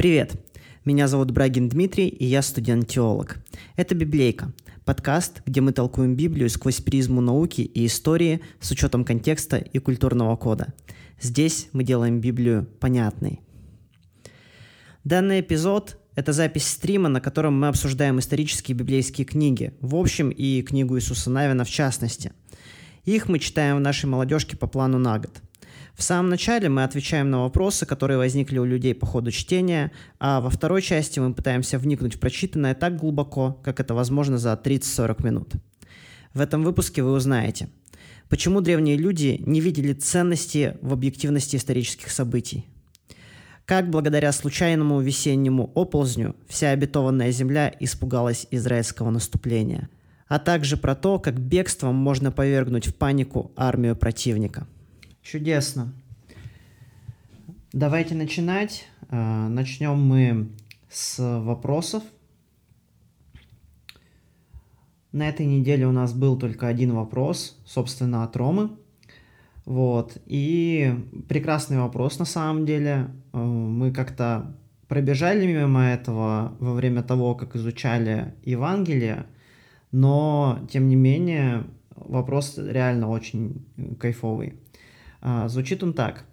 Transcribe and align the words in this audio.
Привет! 0.00 0.32
Меня 0.86 1.08
зовут 1.08 1.30
Брагин 1.30 1.68
Дмитрий, 1.68 2.08
и 2.08 2.24
я 2.24 2.40
студент-теолог. 2.40 3.36
Это 3.76 3.94
«Библейка»– 3.94 4.50
подкаст, 4.86 5.42
где 5.44 5.60
мы 5.60 5.72
толкуем 5.72 6.16
Библию 6.16 6.48
сквозь 6.48 6.80
призму 6.80 7.20
науки 7.20 7.60
и 7.60 7.84
истории 7.84 8.40
с 8.60 8.70
учетом 8.70 9.04
контекста 9.04 9.58
и 9.58 9.78
культурного 9.78 10.36
кода. 10.36 10.72
Здесь 11.20 11.68
мы 11.74 11.84
делаем 11.84 12.18
Библию 12.18 12.64
понятной. 12.80 13.40
Данный 15.04 15.40
эпизод– 15.40 15.98
это 16.14 16.32
запись 16.32 16.66
стрима, 16.66 17.10
на 17.10 17.20
котором 17.20 17.60
мы 17.60 17.68
обсуждаем 17.68 18.20
исторические 18.20 18.78
библейские 18.78 19.26
книги, 19.26 19.74
в 19.82 19.94
общем, 19.96 20.30
и 20.30 20.62
книгу 20.62 20.96
Иисуса 20.96 21.28
Навина 21.28 21.66
в 21.66 21.70
частности. 21.70 22.32
Их 23.04 23.28
мы 23.28 23.38
читаем 23.38 23.76
в 23.76 23.80
нашей 23.80 24.06
молодежке 24.06 24.56
по 24.56 24.66
плану 24.66 24.96
на 24.96 25.18
год– 25.18 25.42
в 25.94 26.02
самом 26.02 26.30
начале 26.30 26.68
мы 26.68 26.84
отвечаем 26.84 27.30
на 27.30 27.42
вопросы, 27.42 27.86
которые 27.86 28.18
возникли 28.18 28.58
у 28.58 28.64
людей 28.64 28.94
по 28.94 29.06
ходу 29.06 29.30
чтения, 29.30 29.92
а 30.18 30.40
во 30.40 30.50
второй 30.50 30.82
части 30.82 31.18
мы 31.20 31.34
пытаемся 31.34 31.78
вникнуть 31.78 32.14
в 32.14 32.20
прочитанное 32.20 32.74
так 32.74 32.96
глубоко, 32.96 33.60
как 33.64 33.80
это 33.80 33.94
возможно 33.94 34.38
за 34.38 34.52
30-40 34.52 35.24
минут. 35.24 35.52
В 36.32 36.40
этом 36.40 36.62
выпуске 36.62 37.02
вы 37.02 37.12
узнаете, 37.12 37.68
почему 38.28 38.60
древние 38.60 38.96
люди 38.96 39.42
не 39.44 39.60
видели 39.60 39.92
ценности 39.92 40.76
в 40.80 40.92
объективности 40.92 41.56
исторических 41.56 42.10
событий, 42.10 42.66
как 43.64 43.90
благодаря 43.90 44.32
случайному 44.32 45.00
весеннему 45.00 45.70
оползню 45.74 46.36
вся 46.48 46.70
обетованная 46.70 47.32
земля 47.32 47.74
испугалась 47.80 48.46
израильского 48.50 49.10
наступления, 49.10 49.90
а 50.28 50.38
также 50.38 50.76
про 50.76 50.94
то, 50.94 51.18
как 51.18 51.40
бегством 51.40 51.96
можно 51.96 52.30
повергнуть 52.30 52.86
в 52.86 52.94
панику 52.94 53.50
армию 53.56 53.96
противника– 53.96 54.68
Чудесно. 55.30 55.92
Давайте 57.72 58.16
начинать. 58.16 58.88
А, 59.10 59.48
начнем 59.48 59.96
мы 59.96 60.48
с 60.88 61.20
вопросов. 61.20 62.02
На 65.12 65.28
этой 65.28 65.46
неделе 65.46 65.86
у 65.86 65.92
нас 65.92 66.14
был 66.14 66.36
только 66.36 66.66
один 66.66 66.94
вопрос, 66.94 67.56
собственно, 67.64 68.24
от 68.24 68.36
Ромы. 68.36 68.70
Вот. 69.66 70.16
И 70.26 70.96
прекрасный 71.28 71.78
вопрос 71.78 72.18
на 72.18 72.24
самом 72.24 72.66
деле. 72.66 73.12
А, 73.32 73.38
мы 73.38 73.92
как-то 73.92 74.52
пробежали 74.88 75.46
мимо 75.46 75.84
этого 75.84 76.56
во 76.58 76.74
время 76.74 77.04
того, 77.04 77.36
как 77.36 77.54
изучали 77.54 78.34
Евангелие, 78.42 79.26
но, 79.92 80.58
тем 80.72 80.88
не 80.88 80.96
менее, 80.96 81.66
вопрос 81.94 82.58
реально 82.58 83.08
очень 83.08 83.64
кайфовый. 84.00 84.58
А, 85.20 85.48
звучит 85.48 85.82
он 85.82 85.92
так. 85.92 86.24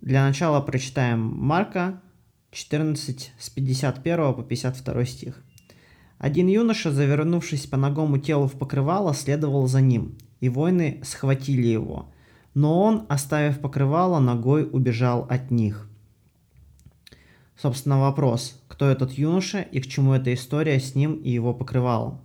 Для 0.00 0.26
начала 0.26 0.60
прочитаем 0.60 1.20
Марка 1.20 2.00
14 2.50 3.32
с 3.38 3.50
51 3.50 4.34
по 4.34 4.42
52 4.42 5.04
стих. 5.04 5.42
Один 6.18 6.46
юноша, 6.46 6.92
завернувшись 6.92 7.66
по 7.66 7.76
ногому 7.76 8.18
телу 8.18 8.46
в 8.46 8.52
покрывало, 8.52 9.14
следовал 9.14 9.66
за 9.66 9.80
ним, 9.80 10.16
и 10.40 10.48
воины 10.48 11.00
схватили 11.04 11.66
его. 11.66 12.12
Но 12.54 12.82
он, 12.82 13.06
оставив 13.08 13.60
покрывало, 13.60 14.20
ногой 14.20 14.68
убежал 14.70 15.26
от 15.28 15.50
них. 15.50 15.88
Собственно, 17.56 18.00
вопрос, 18.00 18.62
кто 18.68 18.86
этот 18.86 19.12
юноша 19.12 19.60
и 19.60 19.80
к 19.80 19.86
чему 19.86 20.12
эта 20.12 20.32
история 20.34 20.78
с 20.78 20.94
ним 20.94 21.14
и 21.14 21.30
его 21.30 21.54
покрывалом. 21.54 22.20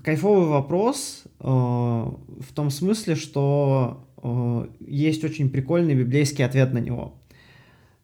Кайфовый 0.00 0.46
вопрос 0.48 1.24
э, 1.38 1.44
в 1.44 2.52
том 2.54 2.70
смысле, 2.70 3.14
что 3.14 4.08
э, 4.22 4.68
есть 4.80 5.22
очень 5.22 5.50
прикольный 5.50 5.94
библейский 5.94 6.46
ответ 6.46 6.72
на 6.72 6.78
него. 6.78 7.20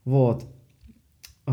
Вот. 0.05 0.45
Э, 1.47 1.53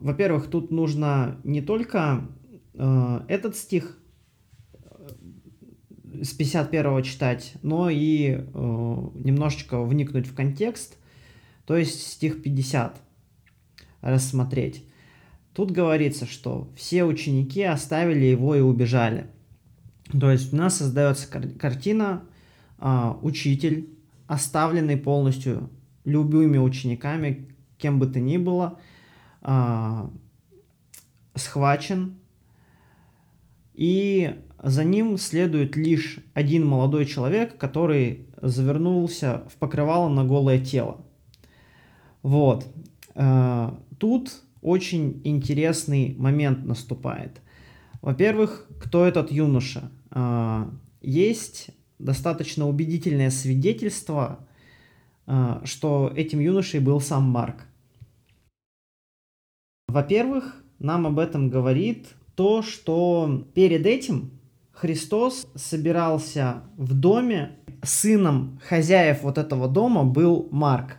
во-первых, 0.00 0.48
тут 0.48 0.72
нужно 0.72 1.40
не 1.44 1.62
только 1.62 2.26
э, 2.74 3.20
этот 3.28 3.54
стих 3.54 3.96
э, 4.72 6.24
с 6.24 6.32
51 6.32 7.04
читать, 7.04 7.52
но 7.62 7.88
и 7.88 8.30
э, 8.30 8.40
немножечко 8.42 9.80
вникнуть 9.84 10.26
в 10.26 10.34
контекст, 10.34 10.98
то 11.64 11.76
есть 11.76 12.04
стих 12.10 12.42
50 12.42 13.00
рассмотреть. 14.00 14.84
Тут 15.54 15.70
говорится, 15.70 16.26
что 16.26 16.72
все 16.74 17.04
ученики 17.04 17.62
оставили 17.62 18.24
его 18.24 18.56
и 18.56 18.60
убежали– 18.60 19.28
то 20.12 20.30
есть 20.30 20.52
у 20.52 20.56
нас 20.56 20.76
создается 20.76 21.28
картина 21.28 22.22
а, 22.78 23.18
учитель, 23.22 23.90
оставленный 24.26 24.96
полностью 24.96 25.70
любыми 26.04 26.58
учениками, 26.58 27.48
кем 27.78 27.98
бы 27.98 28.06
то 28.06 28.20
ни 28.20 28.36
было, 28.36 28.78
а, 29.42 30.10
схвачен, 31.34 32.18
и 33.74 34.36
за 34.62 34.84
ним 34.84 35.18
следует 35.18 35.76
лишь 35.76 36.18
один 36.34 36.66
молодой 36.66 37.04
человек, 37.04 37.58
который 37.58 38.26
завернулся 38.40 39.44
в 39.50 39.56
покрывало 39.56 40.08
на 40.08 40.24
голое 40.24 40.64
тело. 40.64 41.04
Вот. 42.22 42.66
А, 43.14 43.78
тут 43.98 44.42
очень 44.62 45.20
интересный 45.24 46.14
момент 46.18 46.64
наступает. 46.64 47.40
Во-первых, 48.02 48.66
кто 48.80 49.04
этот 49.04 49.30
юноша? 49.30 49.90
А, 50.18 50.70
есть 51.02 51.68
достаточно 51.98 52.66
убедительное 52.66 53.28
свидетельство, 53.28 54.48
а, 55.26 55.60
что 55.64 56.10
этим 56.16 56.40
юношей 56.40 56.80
был 56.80 57.02
сам 57.02 57.24
Марк. 57.24 57.66
Во-первых, 59.88 60.64
нам 60.78 61.06
об 61.06 61.18
этом 61.18 61.50
говорит 61.50 62.08
то, 62.34 62.62
что 62.62 63.46
перед 63.52 63.84
этим 63.84 64.30
Христос 64.72 65.46
собирался 65.54 66.62
в 66.78 66.94
доме, 66.94 67.58
сыном 67.82 68.58
хозяев 68.66 69.22
вот 69.22 69.36
этого 69.36 69.68
дома 69.68 70.04
был 70.04 70.48
Марк. 70.50 70.96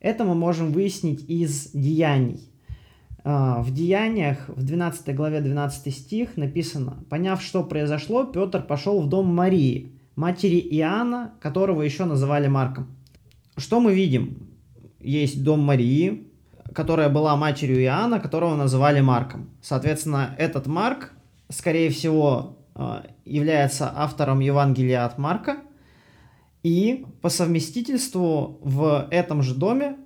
Это 0.00 0.24
мы 0.24 0.34
можем 0.34 0.72
выяснить 0.72 1.22
из 1.28 1.70
деяний. 1.72 2.53
А, 3.26 3.62
в 3.62 3.72
Деяниях, 3.72 4.48
в 4.48 4.62
12 4.62 5.14
главе 5.16 5.40
12 5.40 5.94
стих 5.94 6.36
написано, 6.36 7.02
«Поняв, 7.08 7.42
что 7.42 7.64
произошло, 7.64 8.24
Петр 8.24 8.62
пошел 8.62 9.00
в 9.00 9.08
дом 9.08 9.34
Марии, 9.34 9.92
матери 10.14 10.58
Иоанна, 10.58 11.32
которого 11.40 11.80
еще 11.80 12.04
называли 12.04 12.48
Марком». 12.48 12.94
Что 13.56 13.80
мы 13.80 13.94
видим? 13.94 14.50
Есть 15.00 15.42
дом 15.42 15.60
Марии, 15.60 16.28
которая 16.74 17.08
была 17.08 17.34
матерью 17.36 17.80
Иоанна, 17.82 18.20
которого 18.20 18.56
называли 18.56 19.00
Марком. 19.00 19.48
Соответственно, 19.62 20.34
этот 20.36 20.66
Марк, 20.66 21.12
скорее 21.48 21.88
всего, 21.88 22.58
а, 22.74 23.06
является 23.24 23.90
автором 23.94 24.40
Евангелия 24.40 25.06
от 25.06 25.16
Марка, 25.16 25.58
и 26.62 27.06
по 27.22 27.30
совместительству 27.30 28.58
в 28.62 29.08
этом 29.10 29.42
же 29.42 29.54
доме 29.54 29.96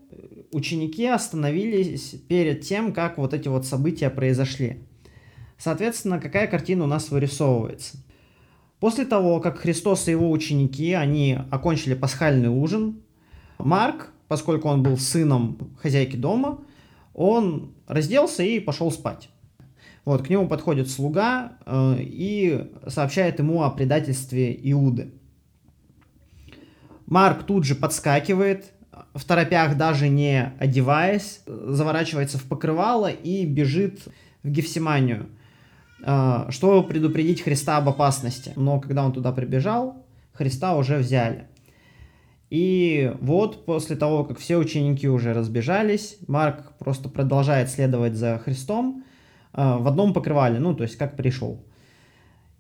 ученики 0.53 1.07
остановились 1.07 2.15
перед 2.29 2.63
тем, 2.63 2.93
как 2.93 3.19
вот 3.19 3.35
эти 3.35 3.49
вот 3.49 3.67
события 3.67 4.11
произошли. 4.11 4.81
Соответственно, 5.59 6.21
какая 6.21 6.47
картина 6.47 6.85
у 6.85 6.87
нас 6.87 7.11
вырисовывается? 7.11 7.99
После 8.81 9.05
того, 9.05 9.41
как 9.41 9.59
Христос 9.59 10.07
и 10.07 10.13
его 10.13 10.31
ученики, 10.31 10.93
они 10.93 11.37
окончили 11.51 11.95
пасхальный 11.95 12.49
ужин, 12.49 13.01
Марк, 13.59 14.13
поскольку 14.29 14.69
он 14.69 14.85
был 14.85 14.97
сыном 14.97 15.75
хозяйки 15.81 16.15
дома, 16.15 16.61
он 17.13 17.75
разделся 17.89 18.45
и 18.45 18.61
пошел 18.61 18.93
спать. 18.93 19.31
Вот, 20.05 20.23
к 20.23 20.31
нему 20.31 20.47
подходит 20.47 20.89
слуга 20.89 21.59
э, 21.67 21.97
и 22.01 22.71
сообщает 22.87 23.41
ему 23.41 23.63
о 23.63 23.71
предательстве 23.71 24.57
Иуды. 24.71 25.13
Марк 27.07 27.43
тут 27.45 27.65
же 27.65 27.75
подскакивает, 27.75 28.73
в 29.15 29.25
торопях 29.25 29.77
даже 29.77 30.09
не 30.09 30.53
одеваясь, 30.59 31.41
заворачивается 31.47 32.39
в 32.39 32.45
покрывало 32.45 33.11
и 33.11 33.45
бежит 33.45 34.01
в 34.43 34.49
Гефсиманию, 34.49 35.27
а, 36.05 36.51
чтобы 36.51 36.87
предупредить 36.87 37.43
Христа 37.43 37.77
об 37.79 37.89
опасности. 37.89 38.53
Но 38.57 38.81
когда 38.81 39.05
он 39.05 39.13
туда 39.13 39.33
прибежал, 39.33 40.05
Христа 40.33 40.77
уже 40.77 40.99
взяли. 40.99 41.47
И 42.51 43.13
вот 43.21 43.67
после 43.67 43.97
того, 43.97 44.25
как 44.25 44.39
все 44.39 44.57
ученики 44.57 45.09
уже 45.09 45.35
разбежались, 45.35 46.17
Марк 46.27 46.73
просто 46.79 47.09
продолжает 47.09 47.69
следовать 47.69 48.15
за 48.15 48.39
Христом 48.39 49.05
а, 49.53 49.79
в 49.79 49.87
одном 49.87 50.13
покрывале, 50.13 50.59
ну, 50.59 50.75
то 50.75 50.85
есть 50.85 50.97
как 50.97 51.17
пришел. 51.17 51.65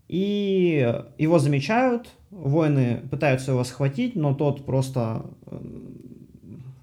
И 0.08 0.94
его 1.18 1.38
замечают, 1.38 2.08
воины 2.30 3.02
пытаются 3.10 3.52
его 3.52 3.62
схватить, 3.62 4.16
но 4.16 4.34
тот 4.34 4.64
просто 4.64 5.26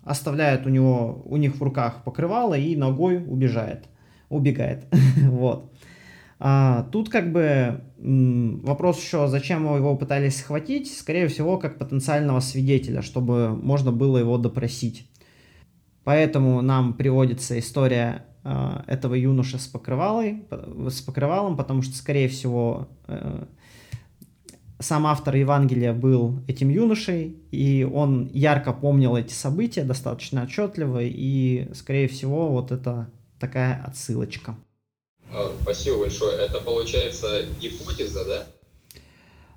оставляет 0.05 0.65
у 0.65 0.69
него, 0.69 1.21
у 1.25 1.35
них 1.35 1.55
в 1.55 1.63
руках 1.63 2.03
покрывало 2.03 2.53
и 2.53 2.75
ногой 2.75 3.17
убежает, 3.17 3.85
убегает. 4.29 4.85
вот. 5.17 5.73
А, 6.37 6.83
тут 6.91 7.09
как 7.09 7.31
бы 7.31 7.81
вопрос 7.97 9.01
еще, 9.01 9.27
зачем 9.27 9.63
его 9.75 9.95
пытались 9.95 10.37
схватить, 10.37 10.95
скорее 10.95 11.27
всего, 11.27 11.57
как 11.57 11.77
потенциального 11.77 12.39
свидетеля, 12.39 13.01
чтобы 13.01 13.55
можно 13.55 13.91
было 13.91 14.17
его 14.17 14.37
допросить. 14.37 15.09
Поэтому 16.03 16.61
нам 16.61 16.93
приводится 16.93 17.57
история 17.57 18.25
э, 18.43 18.81
этого 18.85 19.15
юноши 19.15 19.57
с 19.57 19.65
покрывалой, 19.65 20.45
с 20.87 21.01
покрывалом, 21.01 21.57
потому 21.57 21.81
что, 21.81 21.95
скорее 21.95 22.27
всего, 22.27 22.89
э, 23.07 23.45
сам 24.85 25.07
автор 25.07 25.35
Евангелия 25.35 25.93
был 25.93 26.43
этим 26.47 26.69
юношей, 26.69 27.35
и 27.51 27.83
он 27.91 28.29
ярко 28.33 28.71
помнил 28.71 29.15
эти 29.15 29.33
события 29.33 29.83
достаточно 29.83 30.43
отчетливо, 30.43 30.99
и, 31.01 31.67
скорее 31.73 32.07
всего, 32.07 32.49
вот 32.49 32.71
это 32.71 33.09
такая 33.39 33.83
отсылочка. 33.83 34.55
А, 35.31 35.51
спасибо 35.61 35.99
большое. 36.01 36.37
Это 36.37 36.61
получается 36.61 37.45
гипотеза, 37.59 38.25
да? 38.25 38.43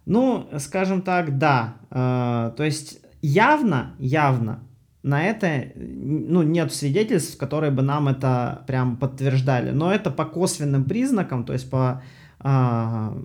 Ну, 0.06 0.48
скажем 0.58 1.02
так, 1.02 1.38
да. 1.38 1.76
Э, 1.90 2.52
то 2.56 2.64
есть 2.64 3.00
явно, 3.20 3.94
явно 3.98 4.62
на 5.02 5.25
это 5.25 5.72
ну, 5.76 6.42
нет 6.42 6.72
свидетельств, 6.72 7.36
которые 7.36 7.70
бы 7.70 7.82
нам 7.82 8.08
это 8.08 8.64
прям 8.66 8.96
подтверждали. 8.96 9.70
Но 9.70 9.92
это 9.92 10.10
по 10.10 10.25
косвенным 10.25 10.84
признакам, 10.84 11.44
то 11.44 11.52
есть 11.52 11.69
по, 11.70 12.02
э, 12.40 13.22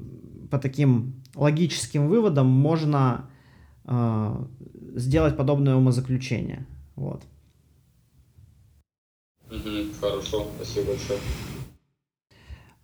по 0.51 0.59
таким 0.59 1.22
логическим 1.35 2.07
выводам 2.07 2.47
можно 2.47 3.29
э, 3.85 4.45
сделать 4.95 5.37
подобное 5.37 5.75
умозаключение. 5.75 6.65
Вот. 6.95 7.23
Угу, 9.49 9.93
хорошо, 9.99 10.47
спасибо 10.55 10.87
большое. 10.87 11.19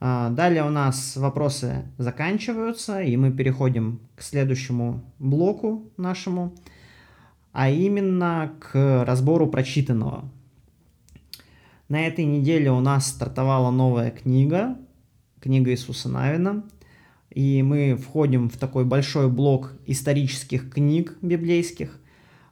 А, 0.01 0.30
далее 0.30 0.63
у 0.63 0.69
нас 0.69 1.18
вопросы 1.18 1.86
заканчиваются, 1.98 3.01
и 3.01 3.18
мы 3.18 3.31
переходим 3.31 4.00
к 4.16 4.22
следующему 4.22 5.04
блоку 5.19 5.92
нашему 5.98 6.56
а 7.52 7.69
именно 7.69 8.54
к 8.60 9.04
разбору 9.06 9.48
прочитанного. 9.48 10.30
На 11.88 12.06
этой 12.06 12.25
неделе 12.25 12.72
у 12.72 12.80
нас 12.80 13.07
стартовала 13.07 13.72
новая 13.72 14.12
книга, 14.12 14.78
книга 15.40 15.72
Иисуса 15.72 16.10
Навина, 16.10 16.63
и 17.31 17.62
мы 17.62 17.96
входим 17.96 18.50
в 18.50 18.58
такой 18.58 18.86
большой 18.86 19.30
блок 19.30 19.74
исторических 19.86 20.72
книг 20.72 21.18
библейских. 21.22 22.00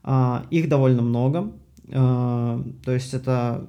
А, 0.03 0.45
их 0.51 0.69
довольно 0.69 1.01
много, 1.01 1.51
а, 1.91 2.63
то 2.85 2.91
есть 2.91 3.13
это 3.13 3.67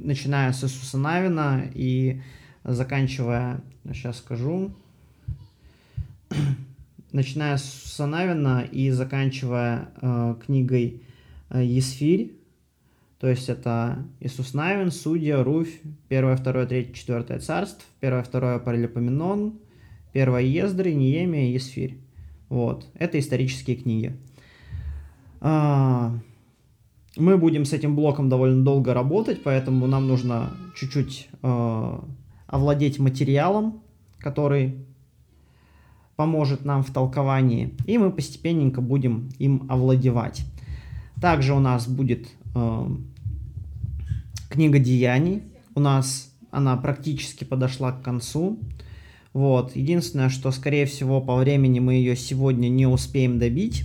начиная 0.00 0.52
с 0.52 0.64
Иисуса 0.64 0.98
Навина 0.98 1.64
и 1.74 2.20
заканчивая, 2.64 3.60
сейчас 3.92 4.18
скажу, 4.18 4.70
начиная 7.12 7.56
с 7.56 7.64
Санавина 7.64 8.62
и 8.70 8.90
заканчивая 8.90 9.90
э, 10.00 10.34
книгой 10.44 11.02
Есфирь, 11.50 12.38
то 13.18 13.26
есть 13.26 13.48
это 13.48 14.04
Иисус 14.20 14.54
Навин, 14.54 14.90
Судья, 14.90 15.42
Руфь, 15.42 15.80
1, 16.08 16.36
2, 16.36 16.66
3, 16.66 16.92
4 16.94 17.38
царств, 17.40 17.84
1, 18.00 18.24
2 18.30 18.58
Паралипоменон, 18.60 19.58
1 20.20 20.38
Ездры, 20.38 20.92
Ниемия 20.92 21.48
и 21.48 21.52
Есфирь. 21.52 21.98
Вот, 22.48 22.86
это 22.94 23.18
исторические 23.18 23.76
книги. 23.76 24.16
А, 25.40 26.18
мы 27.16 27.36
будем 27.36 27.64
с 27.64 27.72
этим 27.72 27.94
блоком 27.94 28.28
довольно 28.28 28.64
долго 28.64 28.94
работать, 28.94 29.42
поэтому 29.42 29.86
нам 29.86 30.06
нужно 30.06 30.50
чуть-чуть 30.76 31.28
э, 31.42 32.00
овладеть 32.46 32.98
материалом, 32.98 33.82
который 34.18 34.86
поможет 36.16 36.64
нам 36.64 36.82
в 36.82 36.92
толковании, 36.92 37.74
и 37.86 37.98
мы 37.98 38.10
постепенненько 38.10 38.80
будем 38.80 39.30
им 39.38 39.66
овладевать. 39.68 40.44
Также 41.20 41.54
у 41.54 41.60
нас 41.60 41.88
будет 41.88 42.28
э, 42.54 42.86
книга 44.48 44.78
деяний. 44.78 45.42
У 45.74 45.80
нас 45.80 46.32
она 46.50 46.76
практически 46.76 47.44
подошла 47.44 47.92
к 47.92 48.02
концу. 48.02 48.58
Вот. 49.32 49.76
Единственное, 49.76 50.28
что, 50.28 50.50
скорее 50.50 50.86
всего, 50.86 51.20
по 51.20 51.36
времени 51.36 51.80
мы 51.80 51.94
ее 51.94 52.16
сегодня 52.16 52.68
не 52.68 52.86
успеем 52.86 53.38
добить. 53.38 53.84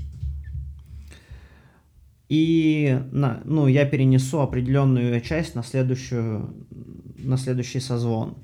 И 2.29 2.99
на, 3.11 3.41
ну, 3.45 3.67
я 3.67 3.85
перенесу 3.85 4.39
определенную 4.39 5.21
часть 5.21 5.55
на, 5.55 5.63
следующую, 5.63 6.53
на 7.17 7.37
следующий 7.37 7.79
созвон. 7.79 8.35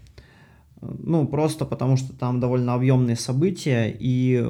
Ну, 0.82 1.28
просто 1.28 1.66
потому 1.66 1.98
что 1.98 2.14
там 2.14 2.40
довольно 2.40 2.74
объемные 2.74 3.16
события, 3.16 3.94
и 4.00 4.48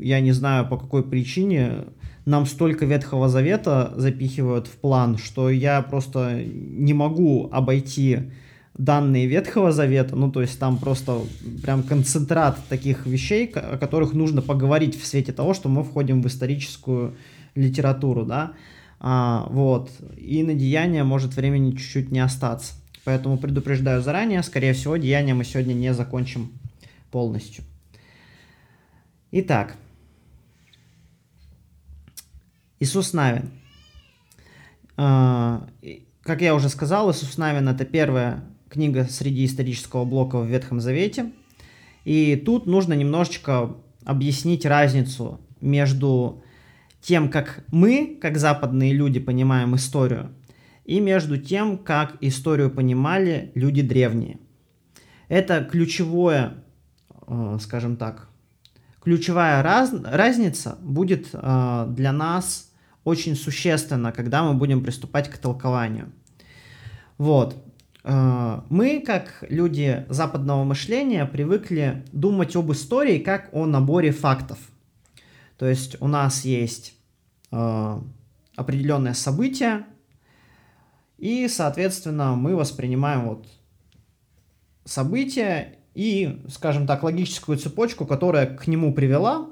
я 0.00 0.20
не 0.20 0.32
знаю, 0.32 0.68
по 0.68 0.76
какой 0.76 1.02
причине 1.02 1.86
нам 2.24 2.46
столько 2.46 2.86
Ветхого 2.86 3.28
Завета 3.28 3.92
запихивают 3.96 4.66
в 4.66 4.76
план, 4.76 5.16
что 5.16 5.48
я 5.48 5.82
просто 5.82 6.42
не 6.44 6.92
могу 6.92 7.48
обойти 7.50 8.30
данные 8.78 9.26
Ветхого 9.26 9.72
Завета, 9.72 10.16
ну, 10.16 10.30
то 10.30 10.42
есть 10.42 10.58
там 10.58 10.78
просто 10.78 11.20
прям 11.62 11.82
концентрат 11.82 12.58
таких 12.68 13.06
вещей, 13.06 13.46
о 13.46 13.78
которых 13.78 14.12
нужно 14.12 14.42
поговорить 14.42 15.00
в 15.00 15.06
свете 15.06 15.32
того, 15.32 15.54
что 15.54 15.68
мы 15.68 15.82
входим 15.82 16.22
в 16.22 16.26
историческую 16.26 17.16
литературу, 17.54 18.26
да, 18.26 18.52
а, 19.00 19.46
вот, 19.50 19.90
и 20.16 20.42
на 20.42 20.54
деяния 20.54 21.04
может 21.04 21.34
времени 21.34 21.72
чуть-чуть 21.72 22.10
не 22.10 22.20
остаться. 22.20 22.74
Поэтому 23.04 23.38
предупреждаю 23.38 24.02
заранее, 24.02 24.42
скорее 24.42 24.72
всего, 24.72 24.96
деяние 24.96 25.34
мы 25.34 25.44
сегодня 25.44 25.74
не 25.74 25.94
закончим 25.94 26.52
полностью. 27.10 27.64
Итак, 29.30 29.76
Иисус 32.80 33.12
Навин. 33.12 33.50
А, 34.96 35.66
как 36.22 36.42
я 36.42 36.54
уже 36.54 36.68
сказал, 36.68 37.10
Иисус 37.10 37.38
Навин 37.38 37.68
это 37.68 37.84
первая 37.84 38.42
книга 38.68 39.04
среди 39.04 39.44
исторического 39.44 40.04
блока 40.04 40.38
в 40.38 40.46
Ветхом 40.46 40.80
Завете. 40.80 41.32
И 42.04 42.36
тут 42.36 42.66
нужно 42.66 42.94
немножечко 42.94 43.76
объяснить 44.04 44.64
разницу 44.64 45.40
между 45.60 46.42
тем, 47.00 47.30
как 47.30 47.64
мы, 47.72 48.18
как 48.20 48.38
западные 48.38 48.92
люди, 48.92 49.20
понимаем 49.20 49.76
историю, 49.76 50.30
и 50.84 51.00
между 51.00 51.36
тем, 51.36 51.78
как 51.78 52.16
историю 52.20 52.70
понимали 52.70 53.50
люди 53.54 53.82
древние. 53.82 54.38
Это 55.28 55.64
ключевое, 55.64 56.64
э, 57.26 57.58
скажем 57.60 57.96
так, 57.96 58.28
ключевая 59.02 59.62
раз, 59.62 59.92
разница 60.04 60.78
будет 60.80 61.28
э, 61.32 61.86
для 61.90 62.12
нас 62.12 62.72
очень 63.04 63.36
существенна, 63.36 64.12
когда 64.12 64.42
мы 64.44 64.54
будем 64.54 64.82
приступать 64.82 65.28
к 65.28 65.38
толкованию. 65.38 66.12
Вот. 67.18 67.56
Э, 68.06 68.60
мы, 68.70 69.00
как 69.00 69.44
люди 69.48 70.06
западного 70.08 70.64
мышления, 70.64 71.26
привыкли 71.26 72.04
думать 72.12 72.56
об 72.56 72.72
истории 72.72 73.18
как 73.18 73.50
о 73.52 73.66
наборе 73.66 74.12
фактов. 74.12 74.58
То 75.58 75.66
есть 75.66 76.00
у 76.00 76.06
нас 76.06 76.44
есть 76.44 76.94
определенное 78.56 79.14
событие, 79.14 79.86
и, 81.18 81.48
соответственно, 81.48 82.34
мы 82.34 82.56
воспринимаем 82.56 83.28
вот 83.28 83.46
события 84.84 85.78
и, 85.94 86.42
скажем 86.48 86.86
так, 86.86 87.02
логическую 87.02 87.58
цепочку, 87.58 88.04
которая 88.06 88.46
к 88.46 88.66
нему 88.66 88.92
привела 88.92 89.48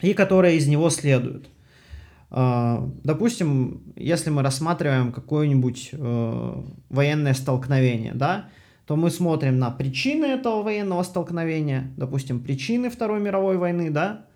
и 0.00 0.14
которая 0.14 0.52
из 0.52 0.66
него 0.66 0.88
следует. 0.90 1.48
А, 2.30 2.88
допустим, 3.04 3.82
если 3.94 4.30
мы 4.30 4.42
рассматриваем 4.42 5.12
какое-нибудь 5.12 5.90
э, 5.92 6.62
военное 6.88 7.34
столкновение, 7.34 8.14
да, 8.14 8.48
то 8.86 8.96
мы 8.96 9.10
смотрим 9.10 9.58
на 9.58 9.70
причины 9.70 10.26
этого 10.26 10.62
военного 10.62 11.02
столкновения, 11.02 11.92
допустим, 11.96 12.40
причины 12.40 12.90
Второй 12.90 13.20
мировой 13.20 13.58
войны, 13.58 13.90
да, 13.90 14.26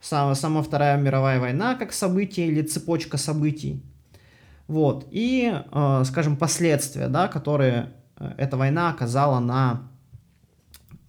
сама, 0.00 0.34
сама 0.34 0.62
Вторая 0.62 0.98
мировая 0.98 1.40
война 1.40 1.76
как 1.76 1.92
событие 1.92 2.48
или 2.48 2.62
цепочка 2.62 3.16
событий, 3.16 3.82
вот. 4.66 5.06
И, 5.10 5.52
э, 5.52 6.02
скажем, 6.04 6.36
последствия, 6.36 7.08
да, 7.08 7.28
которые 7.28 7.92
э, 8.16 8.32
эта 8.36 8.56
война 8.56 8.90
оказала 8.90 9.40
на, 9.40 9.88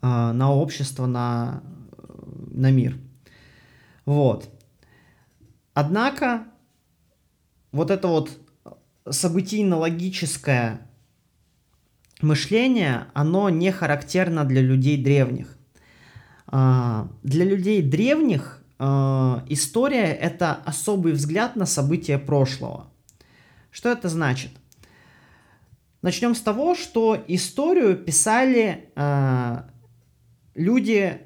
на 0.01 0.53
общество, 0.53 1.07
на, 1.07 1.63
на 2.51 2.71
мир. 2.71 2.95
Вот. 4.05 4.54
Однако, 5.75 6.45
вот 7.71 7.91
это 7.91 8.07
вот 8.07 8.31
событийно-логическое 9.07 10.81
мышление, 12.21 13.05
оно 13.13 13.51
не 13.51 13.71
характерно 13.71 14.43
для 14.43 14.61
людей 14.61 14.97
древних. 14.97 15.55
Для 16.51 17.45
людей 17.45 17.83
древних 17.83 18.63
история— 18.79 20.11
это 20.13 20.53
особый 20.65 21.13
взгляд 21.13 21.55
на 21.55 21.67
события 21.67 22.17
прошлого— 22.17 22.89
что 23.75 23.89
это 23.89 24.07
значит? 24.07 24.51
Начнем 26.01 26.33
с 26.33 26.39
того, 26.39 26.75
что 26.75 27.21
историю 27.27 27.97
писали 27.97 28.89
э, 28.95 29.63
люди, 30.53 31.21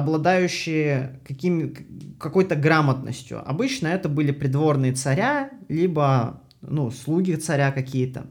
обладающие 0.00 1.20
какой-то 2.18 2.56
грамотностью. 2.56 3.48
Обычно 3.48 3.88
это 3.88 4.08
были 4.08 4.32
придворные 4.32 4.92
царя, 4.92 5.50
либо 5.68 6.42
ну, 6.60 6.90
слуги 6.90 7.34
царя 7.36 7.70
какие-то. 7.70 8.26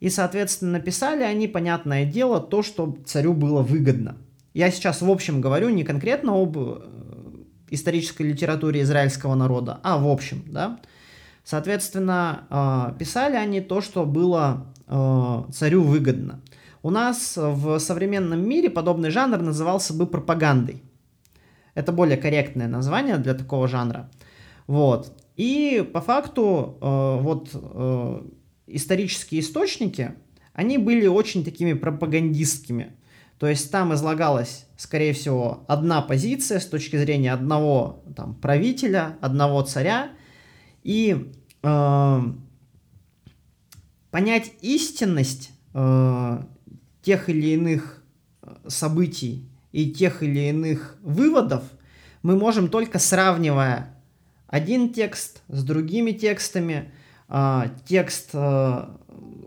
И, 0.00 0.10
соответственно, 0.10 0.72
написали 0.72 1.22
они, 1.22 1.48
понятное 1.48 2.04
дело, 2.04 2.40
то, 2.40 2.62
что 2.62 2.98
царю 3.06 3.34
было 3.34 3.62
выгодно. 3.62 4.16
Я 4.52 4.70
сейчас 4.70 5.00
в 5.00 5.10
общем 5.10 5.40
говорю 5.40 5.70
не 5.70 5.84
конкретно 5.84 6.32
об 6.32 6.58
э, 6.58 6.80
исторической 7.70 8.22
литературе 8.22 8.82
израильского 8.82 9.34
народа, 9.34 9.80
а 9.82 9.98
в 9.98 10.08
общем, 10.08 10.42
да. 10.46 10.80
Соответственно, 11.44 12.44
э, 12.50 12.98
писали 12.98 13.36
они 13.36 13.60
то, 13.60 13.80
что 13.80 14.04
было 14.04 14.66
э, 14.86 15.42
царю 15.52 15.82
выгодно. 15.82 16.40
У 16.82 16.90
нас 16.90 17.34
в 17.36 17.78
современном 17.78 18.46
мире 18.46 18.68
подобный 18.68 19.10
жанр 19.10 19.38
назывался 19.38 19.94
бы 19.94 20.06
пропагандой. 20.06 20.82
Это 21.74 21.92
более 21.92 22.16
корректное 22.16 22.68
название 22.68 23.18
для 23.18 23.34
такого 23.34 23.68
жанра. 23.68 24.10
Вот. 24.66 25.16
И 25.36 25.88
по 25.92 26.00
факту 26.00 26.76
вот 26.80 27.50
исторические 28.66 29.40
источники, 29.40 30.12
они 30.52 30.78
были 30.78 31.06
очень 31.06 31.44
такими 31.44 31.72
пропагандистскими. 31.72 32.94
То 33.38 33.48
есть 33.48 33.72
там 33.72 33.92
излагалась, 33.92 34.66
скорее 34.76 35.12
всего, 35.14 35.64
одна 35.66 36.00
позиция 36.00 36.60
с 36.60 36.66
точки 36.66 36.96
зрения 36.96 37.32
одного 37.32 38.04
там, 38.14 38.34
правителя, 38.36 39.16
одного 39.20 39.62
царя. 39.62 40.12
И 40.84 41.32
э, 41.62 42.20
понять 44.12 44.52
истинность 44.60 45.50
э, 45.74 46.42
тех 47.02 47.28
или 47.28 47.48
иных 47.48 48.04
э, 48.42 48.54
событий 48.68 49.48
и 49.72 49.90
тех 49.90 50.22
или 50.22 50.48
иных 50.50 50.96
выводов 51.02 51.64
мы 52.22 52.36
можем 52.36 52.68
только 52.68 52.98
сравнивая 52.98 53.96
один 54.46 54.92
текст 54.92 55.42
с 55.48 55.64
другими 55.64 56.12
текстами, 56.12 56.92
э, 57.28 57.62
текст 57.86 58.30
э, 58.34 58.84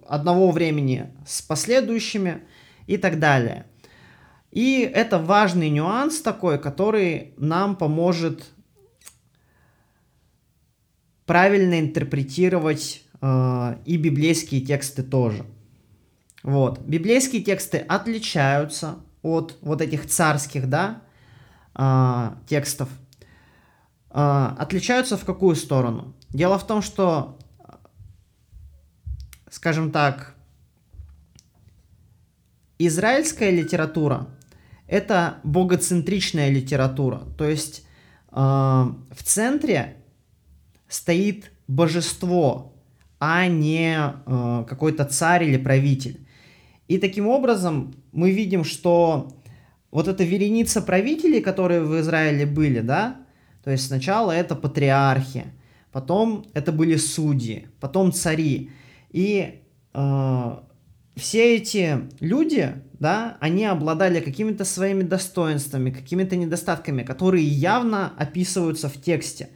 одного 0.08 0.52
времени 0.52 1.14
с 1.26 1.42
последующими 1.42 2.42
и 2.88 2.98
так 2.98 3.20
далее. 3.20 3.66
И 4.52 4.80
это 4.82 5.20
важный 5.20 5.70
нюанс 5.70 6.22
такой, 6.22 6.60
который 6.60 7.34
нам 7.38 7.76
поможет 7.76 8.46
правильно 11.26 11.80
интерпретировать 11.80 13.04
э, 13.22 13.78
и 13.86 13.98
библейские 13.98 14.62
тексты 14.62 15.04
тоже. 15.04 15.46
Вот. 16.42 16.80
Библейские 16.80 17.42
тексты 17.44 17.78
отличаются 17.78 19.00
от 19.26 19.58
вот 19.62 19.82
этих 19.82 20.08
царских, 20.08 20.70
да, 20.70 21.02
э, 21.76 22.32
текстов. 22.48 22.90
Э, 24.12 24.56
отличаются 24.58 25.18
в 25.18 25.26
какую 25.26 25.56
сторону? 25.56 26.14
Дело 26.30 26.58
в 26.58 26.68
том, 26.68 26.82
что, 26.82 27.38
скажем 29.50 29.92
так, 29.92 30.36
израильская 32.78 33.52
литература 33.52 34.28
это 34.88 35.38
богоцентричная 35.44 36.50
литература. 36.50 37.24
То 37.38 37.46
есть 37.46 37.86
э, 38.32 38.36
в 38.36 39.24
центре 39.24 39.98
стоит 40.88 41.52
божество, 41.68 42.74
а 43.20 43.48
не 43.48 43.98
э, 43.98 44.66
какой-то 44.68 45.06
царь 45.06 45.46
или 45.46 45.58
правитель. 45.58 46.25
И 46.88 46.98
таким 46.98 47.28
образом 47.28 47.94
мы 48.12 48.32
видим, 48.32 48.64
что 48.64 49.32
вот 49.92 50.08
эта 50.08 50.24
вереница 50.24 50.82
правителей, 50.82 51.42
которые 51.42 51.82
в 51.82 52.00
Израиле 52.00 52.46
были, 52.46 52.82
да, 52.82 53.22
то 53.64 53.72
есть 53.72 53.88
сначала 53.88 54.32
это 54.32 54.56
патриархи, 54.56 55.46
потом 55.92 56.46
это 56.54 56.72
были 56.72 56.96
судьи, 56.98 57.68
потом 57.80 58.12
цари. 58.12 58.72
И 59.10 59.62
э, 59.94 60.58
все 61.16 61.56
эти 61.56 62.02
люди, 62.20 62.74
да, 63.00 63.38
они 63.40 63.66
обладали 63.66 64.20
какими-то 64.20 64.66
своими 64.66 65.04
достоинствами, 65.04 65.90
какими-то 65.90 66.36
недостатками, 66.36 67.04
которые 67.04 67.46
явно 67.46 68.14
описываются 68.18 68.90
в 68.90 69.02
тексте. 69.02 69.50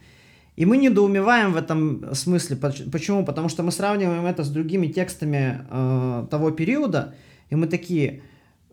И 0.60 0.66
мы 0.66 0.76
недоумеваем 0.76 1.54
в 1.54 1.56
этом 1.56 2.14
смысле. 2.14 2.54
Почему? 2.56 3.24
Потому 3.24 3.48
что 3.48 3.62
мы 3.62 3.72
сравниваем 3.72 4.26
это 4.26 4.44
с 4.44 4.50
другими 4.50 4.88
текстами 4.88 5.64
э, 5.70 6.26
того 6.30 6.50
периода, 6.50 7.14
и 7.48 7.54
мы 7.54 7.66
такие, 7.66 8.20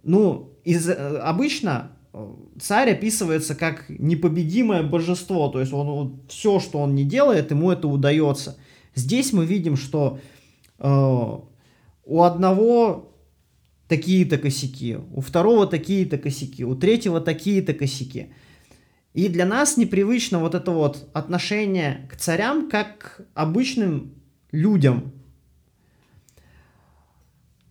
ну, 0.03 0.51
из, 0.65 0.89
э, 0.89 0.93
обычно 1.19 1.91
э, 2.11 2.27
царь 2.59 2.91
описывается 2.91 3.55
как 3.55 3.85
непобедимое 3.87 4.83
божество, 4.83 5.47
то 5.47 5.61
есть 5.61 5.71
он, 5.71 5.87
он 5.87 6.19
все, 6.27 6.59
что 6.59 6.79
он 6.79 6.93
не 6.93 7.05
делает, 7.05 7.51
ему 7.51 7.71
это 7.71 7.87
удается. 7.87 8.57
Здесь 8.93 9.31
мы 9.31 9.45
видим, 9.45 9.77
что 9.77 10.19
э, 10.79 11.37
у 12.03 12.21
одного 12.21 13.13
такие-то 13.87 14.37
косяки, 14.37 14.97
у 15.13 15.21
второго 15.21 15.65
такие-то 15.65 16.17
косяки, 16.17 16.65
у 16.65 16.75
третьего 16.75 17.21
такие-то 17.21 17.73
косяки. 17.73 18.33
И 19.17 19.29
для 19.29 19.47
нас 19.47 19.77
непривычно 19.77 20.37
вот 20.37 20.53
это 20.53 20.69
вот 20.69 21.09
отношение 21.11 22.07
к 22.07 22.17
царям 22.17 22.69
как 22.69 22.99
к 22.99 23.21
обычным 23.33 24.13
людям. 24.51 25.11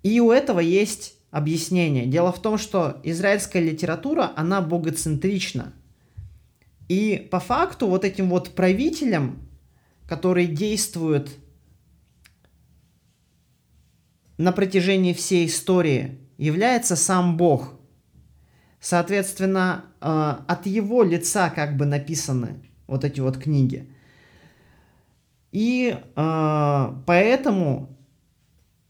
И 0.02 0.18
у 0.18 0.32
этого 0.32 0.58
есть 0.58 1.14
объяснение. 1.30 2.06
Дело 2.06 2.32
в 2.32 2.42
том, 2.42 2.58
что 2.58 3.00
израильская 3.04 3.60
литература, 3.60 4.32
она 4.34 4.60
богоцентрична. 4.60 5.72
И 6.88 7.28
по 7.30 7.38
факту 7.38 7.86
вот 7.86 8.04
этим 8.04 8.28
вот 8.28 8.56
правителям, 8.56 9.48
которые 10.08 10.48
действуют 10.48 11.30
на 14.36 14.50
протяжении 14.50 15.12
всей 15.12 15.46
истории 15.46 16.18
является 16.38 16.96
сам 16.96 17.36
Бог. 17.36 17.75
Соответственно, 18.80 19.84
э, 20.00 20.34
от 20.46 20.66
его 20.66 21.02
лица 21.02 21.50
как 21.50 21.76
бы 21.76 21.86
написаны 21.86 22.62
вот 22.86 23.04
эти 23.04 23.20
вот 23.20 23.38
книги. 23.38 23.90
И 25.52 25.96
э, 25.96 26.92
поэтому 27.06 27.96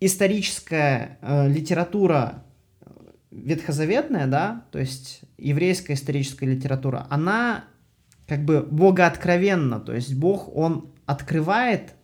историческая 0.01 1.19
э, 1.23 1.49
литература 1.49 2.45
ветхозаветная, 3.31 4.27
да, 4.27 4.65
то 4.73 4.79
есть 4.79 5.21
еврейская 5.37 5.95
историческая 5.95 6.47
литература, 6.47 7.07
она 7.11 7.65
как 8.27 8.45
бы 8.45 8.63
богооткровенна, 8.63 9.79
то 9.79 9.95
есть 9.95 10.15
Бог, 10.15 10.55
он 10.57 10.91
открывает 11.05 11.95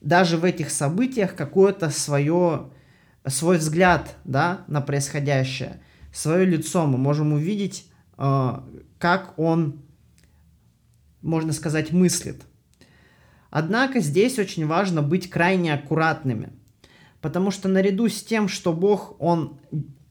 даже 0.00 0.36
в 0.36 0.44
этих 0.44 0.70
событиях 0.70 1.34
какое-то 1.34 1.90
свое 1.90 2.70
свой 3.26 3.58
взгляд 3.58 4.16
да, 4.24 4.64
на 4.66 4.80
происходящее, 4.80 5.80
свое 6.12 6.44
лицо 6.44 6.86
мы 6.86 6.98
можем 6.98 7.32
увидеть, 7.32 7.90
э, 8.18 8.60
как 8.98 9.38
он, 9.38 9.82
можно 11.22 11.52
сказать, 11.52 11.92
мыслит. 11.92 12.42
Однако 13.50 14.00
здесь 14.00 14.38
очень 14.38 14.66
важно 14.66 15.02
быть 15.02 15.28
крайне 15.28 15.74
аккуратными, 15.74 16.52
потому 17.20 17.50
что 17.50 17.68
наряду 17.68 18.08
с 18.08 18.22
тем, 18.22 18.48
что 18.48 18.72
Бог, 18.72 19.16
Он 19.18 19.58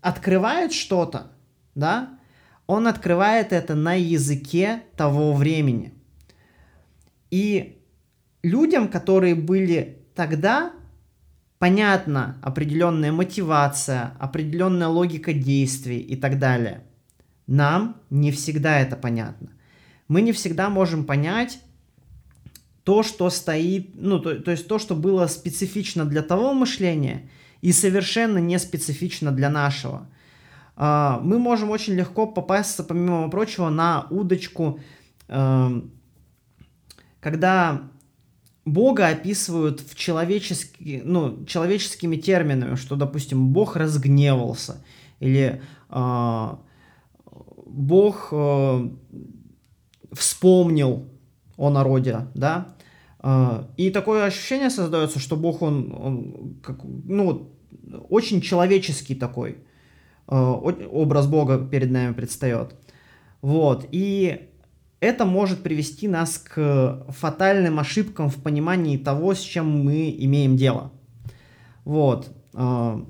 открывает 0.02 0.74
что-то, 0.74 1.32
да, 1.74 2.20
Он 2.68 2.88
открывает 2.88 3.52
это 3.52 3.76
на 3.76 3.96
языке 3.96 4.84
того 4.96 5.34
времени. 5.34 5.94
И 7.32 7.82
людям, 8.44 8.90
которые 8.90 9.36
были 9.36 10.06
тогда, 10.16 10.74
понятна 11.62 12.40
определенная 12.42 13.12
мотивация, 13.12 14.16
определенная 14.18 14.88
логика 14.88 15.32
действий 15.32 16.00
и 16.00 16.16
так 16.16 16.40
далее. 16.40 16.84
Нам 17.46 17.98
не 18.10 18.32
всегда 18.32 18.80
это 18.80 18.96
понятно. 18.96 19.52
Мы 20.08 20.24
не 20.24 20.32
всегда 20.32 20.72
можем 20.72 21.06
понять 21.06 21.60
то, 22.84 23.04
что 23.04 23.30
стоит, 23.30 23.92
ну, 23.94 24.18
то, 24.18 24.40
то 24.40 24.50
есть 24.50 24.68
то, 24.68 24.80
что 24.80 24.96
было 24.96 25.28
специфично 25.28 26.04
для 26.04 26.24
того 26.24 26.56
мышления 26.56 27.30
и 27.62 27.72
совершенно 27.74 28.40
не 28.40 28.58
специфично 28.58 29.32
для 29.32 29.52
нашего. 29.52 30.10
А, 30.76 31.20
мы 31.22 31.38
можем 31.38 31.70
очень 31.70 31.94
легко 31.94 32.26
попасться, 32.26 32.84
помимо 32.84 33.30
прочего, 33.30 33.70
на 33.70 34.08
удочку, 34.10 34.80
эм, 35.28 35.92
когда 37.20 37.84
Бога 38.66 39.08
описывают 39.08 39.82
в 39.82 39.96
человечески, 39.96 41.02
ну, 41.04 41.46
человеческими 41.46 42.16
терминами, 42.16 42.76
что, 42.76 42.96
допустим, 42.96 43.50
Бог 43.50 43.76
разгневался, 43.76 44.84
или 45.20 45.62
э, 45.90 46.48
Бог 47.66 48.30
э, 48.32 48.90
вспомнил 50.12 51.10
о 51.58 51.70
народе, 51.70 52.28
да, 52.36 52.76
э, 53.24 53.66
и 53.78 53.90
такое 53.90 54.26
ощущение 54.26 54.70
создается, 54.70 55.20
что 55.20 55.36
Бог, 55.36 55.64
он, 55.64 55.92
он 55.98 56.56
как, 56.62 56.84
ну, 56.84 57.52
очень 58.10 58.42
человеческий 58.42 59.16
такой 59.16 59.58
э, 60.28 60.36
образ 60.36 61.26
Бога 61.26 61.58
перед 61.58 61.90
нами 61.90 62.14
предстает. 62.14 62.76
Вот. 63.42 63.88
И 63.92 64.51
это 65.02 65.26
может 65.26 65.64
привести 65.64 66.08
нас 66.08 66.38
к 66.38 67.06
фатальным 67.10 67.80
ошибкам 67.80 68.30
в 68.30 68.36
понимании 68.36 68.98
того, 68.98 69.34
с 69.34 69.40
чем 69.40 69.84
мы 69.84 70.16
имеем 70.18 70.56
дело. 70.56 70.92
Вот. 71.84 72.30
Э, 72.54 73.04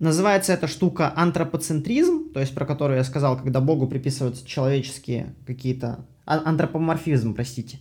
называется 0.00 0.52
эта 0.52 0.66
штука 0.66 1.12
антропоцентризм, 1.14 2.32
то 2.32 2.40
есть 2.40 2.52
про 2.52 2.66
которую 2.66 2.98
я 2.98 3.04
сказал, 3.04 3.38
когда 3.38 3.60
Богу 3.60 3.86
приписываются 3.86 4.46
человеческие 4.46 5.34
какие-то... 5.46 6.04
А, 6.26 6.42
антропоморфизм, 6.44 7.34
простите. 7.34 7.78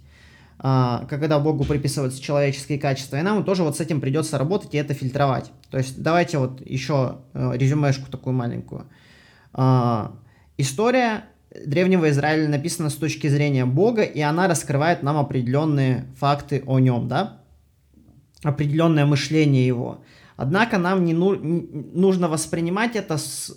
А, 0.59 1.07
когда 1.09 1.39
Богу 1.39 1.63
приписываются 1.63 2.21
человеческие 2.21 2.77
качества. 2.77 3.17
И 3.17 3.23
нам 3.23 3.43
тоже 3.43 3.63
вот 3.63 3.77
с 3.77 3.81
этим 3.81 3.99
придется 3.99 4.37
работать 4.37 4.75
и 4.75 4.77
это 4.77 4.93
фильтровать. 4.93 5.51
То 5.71 5.79
есть 5.79 6.03
давайте 6.03 6.37
вот 6.37 6.61
еще 6.63 7.21
э, 7.33 7.53
резюмешку 7.55 8.11
такую 8.11 8.35
маленькую. 8.35 8.85
История 10.57 11.25
древнего 11.65 12.09
Израиля 12.09 12.47
написана 12.47 12.89
с 12.89 12.95
точки 12.95 13.27
зрения 13.27 13.65
Бога, 13.65 14.03
и 14.03 14.21
она 14.21 14.47
раскрывает 14.47 15.03
нам 15.03 15.17
определенные 15.17 16.05
факты 16.17 16.63
о 16.65 16.79
нем, 16.79 17.07
да? 17.07 17.41
Определенное 18.43 19.05
мышление 19.05 19.65
его. 19.65 20.03
Однако 20.37 20.77
нам 20.77 21.05
не 21.05 21.13
ну, 21.13 21.35
нужно 21.93 22.27
воспринимать 22.27 22.95
это 22.95 23.17
с, 23.17 23.55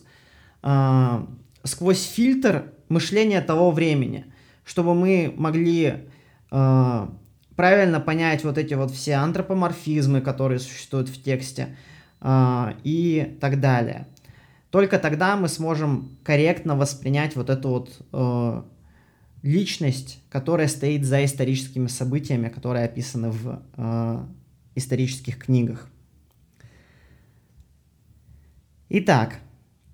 э, 0.62 1.26
сквозь 1.62 2.04
фильтр 2.04 2.72
мышления 2.88 3.40
того 3.40 3.70
времени, 3.70 4.26
чтобы 4.64 4.94
мы 4.94 5.32
могли 5.36 6.08
э, 6.50 7.08
правильно 7.56 8.00
понять 8.00 8.44
вот 8.44 8.58
эти 8.58 8.74
вот 8.74 8.90
все 8.90 9.14
антропоморфизмы, 9.14 10.20
которые 10.20 10.58
существуют 10.58 11.08
в 11.08 11.22
тексте 11.22 11.76
э, 12.20 12.72
и 12.82 13.38
так 13.40 13.60
далее. 13.60 14.08
Только 14.74 14.98
тогда 14.98 15.36
мы 15.36 15.46
сможем 15.46 16.18
корректно 16.24 16.74
воспринять 16.74 17.36
вот 17.36 17.48
эту 17.48 17.68
вот 17.68 17.96
э, 18.12 18.62
личность, 19.44 20.20
которая 20.28 20.66
стоит 20.66 21.04
за 21.04 21.24
историческими 21.24 21.86
событиями, 21.86 22.48
которые 22.48 22.84
описаны 22.84 23.30
в 23.30 23.62
э, 23.76 24.26
исторических 24.74 25.38
книгах. 25.38 25.88
Итак, 28.88 29.36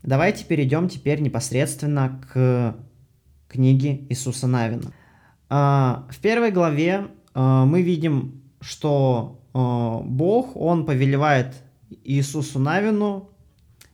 давайте 0.03 0.47
перейдем 0.47 0.89
теперь 0.89 1.21
непосредственно 1.21 2.19
к 2.33 2.75
книге 3.49 4.07
Иисуса 4.09 4.47
Навина. 4.47 4.95
А, 5.51 6.07
в 6.09 6.19
первой 6.21 6.53
главе 6.53 7.09
а, 7.35 7.67
мы 7.67 7.83
видим, 7.83 8.43
что 8.63 9.43
а, 9.53 10.01
Бог, 10.01 10.57
Он 10.57 10.87
повелевает 10.87 11.55
Иисусу 12.03 12.59
Навину 12.59 13.30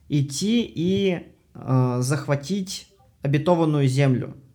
идти 0.09 0.71
и 0.73 1.27
захватить 1.53 2.87
обетованную 3.23 3.87
землю– 3.87 4.35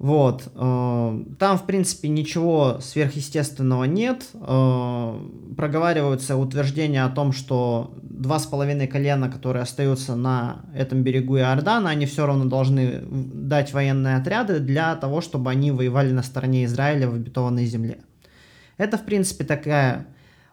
вот. 0.00 0.50
Э, 0.54 1.24
там, 1.38 1.58
в 1.58 1.66
принципе, 1.66 2.08
ничего 2.08 2.78
сверхъестественного 2.80 3.84
нет. 3.84 4.28
Э, 4.32 5.20
проговариваются 5.58 6.38
утверждения 6.38 7.04
о 7.04 7.10
том, 7.10 7.32
что 7.32 7.92
два 8.00 8.38
с 8.38 8.46
половиной 8.46 8.86
колена, 8.86 9.30
которые 9.30 9.62
остаются 9.62 10.16
на 10.16 10.62
этом 10.74 11.02
берегу 11.02 11.36
Иордана, 11.36 11.90
они 11.90 12.06
все 12.06 12.24
равно 12.24 12.46
должны 12.46 13.02
дать 13.10 13.74
военные 13.74 14.16
отряды 14.16 14.60
для 14.60 14.96
того, 14.96 15.20
чтобы 15.20 15.50
они 15.50 15.70
воевали 15.70 16.12
на 16.12 16.22
стороне 16.22 16.64
Израиля 16.64 17.10
в 17.10 17.16
обетованной 17.16 17.66
земле. 17.66 17.98
Это, 18.78 18.96
в 18.96 19.04
принципе, 19.04 19.44
такая 19.44 20.06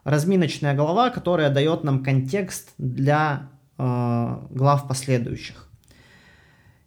разминочная 0.04 0.74
глава, 0.74 1.10
которая 1.10 1.50
дает 1.50 1.84
нам 1.84 2.02
контекст 2.02 2.72
для 2.78 3.50
э, 3.76 4.38
глав 4.50 4.88
последующих. 4.88 5.68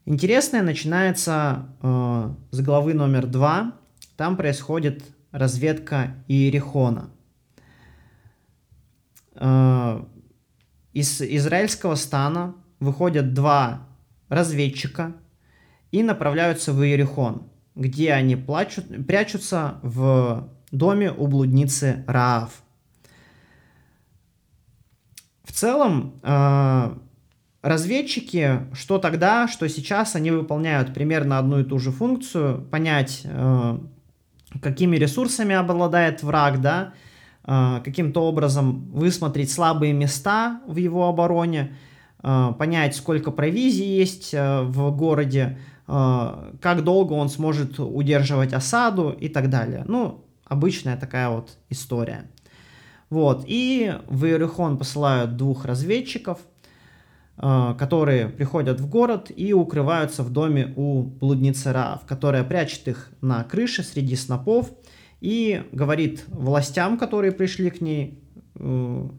Интересное 0.05 0.61
начинается 0.61 1.67
э, 1.81 2.33
с 2.51 2.61
главы 2.61 2.93
номер 2.93 3.27
два. 3.27 3.73
Там 4.17 4.35
происходит 4.35 5.03
разведка 5.31 6.15
Иерихона. 6.27 7.11
Э, 9.35 10.03
из 10.93 11.21
израильского 11.21 11.95
стана 11.95 12.55
выходят 12.79 13.33
два 13.33 13.87
разведчика 14.27 15.13
и 15.91 16.03
направляются 16.03 16.73
в 16.73 16.83
Иерихон, 16.83 17.43
где 17.75 18.13
они 18.13 18.35
плачут, 18.35 18.85
прячутся 19.05 19.79
в 19.83 20.49
доме 20.71 21.11
у 21.11 21.27
блудницы 21.27 22.03
Раав. 22.07 22.63
В 25.51 25.53
целом, 25.53 26.13
э, 26.23 26.95
Разведчики, 27.61 28.61
что 28.73 28.97
тогда, 28.97 29.47
что 29.47 29.67
сейчас, 29.69 30.15
они 30.15 30.31
выполняют 30.31 30.95
примерно 30.95 31.37
одну 31.37 31.59
и 31.59 31.63
ту 31.63 31.77
же 31.77 31.91
функцию, 31.91 32.65
понять, 32.71 33.21
э, 33.23 33.77
какими 34.61 34.95
ресурсами 34.95 35.53
обладает 35.53 36.23
враг, 36.23 36.61
да, 36.61 36.93
э, 37.45 37.81
каким-то 37.83 38.23
образом 38.23 38.89
высмотреть 38.91 39.51
слабые 39.51 39.93
места 39.93 40.61
в 40.65 40.77
его 40.77 41.07
обороне, 41.07 41.75
понять, 42.21 42.95
сколько 42.95 43.31
провизии 43.31 43.85
есть 43.85 44.33
в 44.33 44.91
городе, 44.91 45.57
как 45.87 46.83
долго 46.83 47.13
он 47.13 47.29
сможет 47.29 47.79
удерживать 47.79 48.53
осаду 48.53 49.09
и 49.09 49.27
так 49.27 49.49
далее. 49.49 49.83
Ну, 49.87 50.23
обычная 50.45 50.97
такая 50.97 51.29
вот 51.29 51.57
история. 51.69 52.30
Вот, 53.11 53.43
и 53.45 53.93
в 54.07 54.25
Иерихон 54.25 54.79
посылают 54.79 55.37
двух 55.37 55.65
разведчиков– 55.65 56.39
Э, 57.43 57.73
которые 57.77 58.27
приходят 58.29 58.79
в 58.79 58.87
город 58.87 59.31
и 59.35 59.51
укрываются 59.51 60.21
в 60.21 60.31
доме 60.31 60.73
у 60.75 61.01
блудницы 61.01 61.73
Раав, 61.73 62.05
которая 62.05 62.43
прячет 62.43 62.87
их 62.87 63.09
на 63.21 63.43
крыше 63.43 63.81
среди 63.81 64.15
снопов 64.15 64.71
и 65.21 65.63
говорит 65.71 66.23
властям, 66.27 66.99
которые 66.99 67.31
пришли 67.31 67.71
к 67.71 67.81
ней, 67.81 68.23
э, 68.55 69.09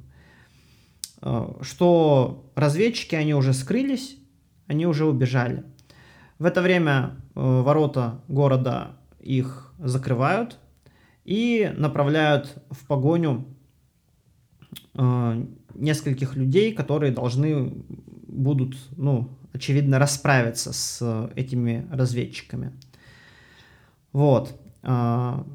э, 1.22 1.52
что 1.62 2.52
разведчики, 2.54 3.16
они 3.16 3.34
уже 3.34 3.52
скрылись, 3.52 4.16
они 4.68 4.86
уже 4.86 5.04
убежали. 5.04 5.64
В 6.38 6.44
это 6.44 6.62
время 6.62 7.16
ворота 7.34 8.20
города 8.28 8.92
их 9.18 9.72
закрывают 9.78 10.58
и 11.24 11.72
направляют 11.76 12.62
в 12.70 12.86
погоню 12.86 13.51
нескольких 14.94 16.36
людей, 16.36 16.72
которые 16.74 17.12
должны 17.12 17.72
будут, 18.28 18.76
ну, 18.96 19.30
очевидно, 19.52 19.98
расправиться 19.98 20.72
с 20.72 20.98
э, 21.00 21.30
этими 21.36 21.86
разведчиками. 21.90 22.72
Вот. 24.12 24.58
А, 24.82 25.46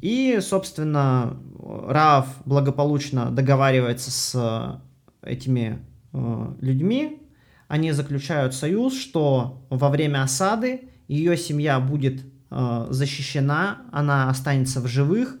и, 0.00 0.38
собственно, 0.40 1.36
Раав 1.58 2.28
благополучно 2.44 3.30
договаривается 3.30 4.10
с 4.10 4.80
этими 5.22 5.78
э, 6.12 6.54
людьми. 6.60 7.22
Они 7.68 7.92
заключают 7.92 8.54
союз, 8.54 8.98
что 8.98 9.66
во 9.70 9.88
время 9.88 10.22
осады 10.22 10.88
ее 11.08 11.36
семья 11.36 11.80
будет 11.80 12.22
э, 12.50 12.86
защищена, 12.90 13.82
она 13.92 14.30
останется 14.30 14.80
в 14.80 14.86
живых, 14.86 15.38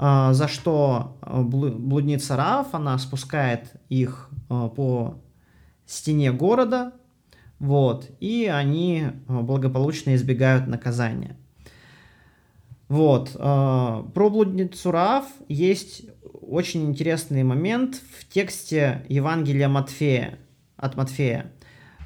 за 0.00 0.48
что 0.48 1.18
блудница 1.22 2.34
Раав, 2.34 2.74
она 2.74 2.96
спускает 2.96 3.74
их 3.90 4.30
по 4.48 5.20
стене 5.84 6.32
города, 6.32 6.92
вот, 7.58 8.08
и 8.18 8.46
они 8.46 9.08
благополучно 9.28 10.14
избегают 10.14 10.66
наказания. 10.66 11.36
Вот, 12.88 13.32
про 13.34 14.02
блудницу 14.14 14.90
Раав 14.90 15.26
есть 15.48 16.06
очень 16.40 16.86
интересный 16.86 17.42
момент 17.42 17.96
в 17.96 18.26
тексте 18.26 19.04
Евангелия 19.10 19.68
Матфея, 19.68 20.38
от 20.78 20.96
Матфея. 20.96 21.52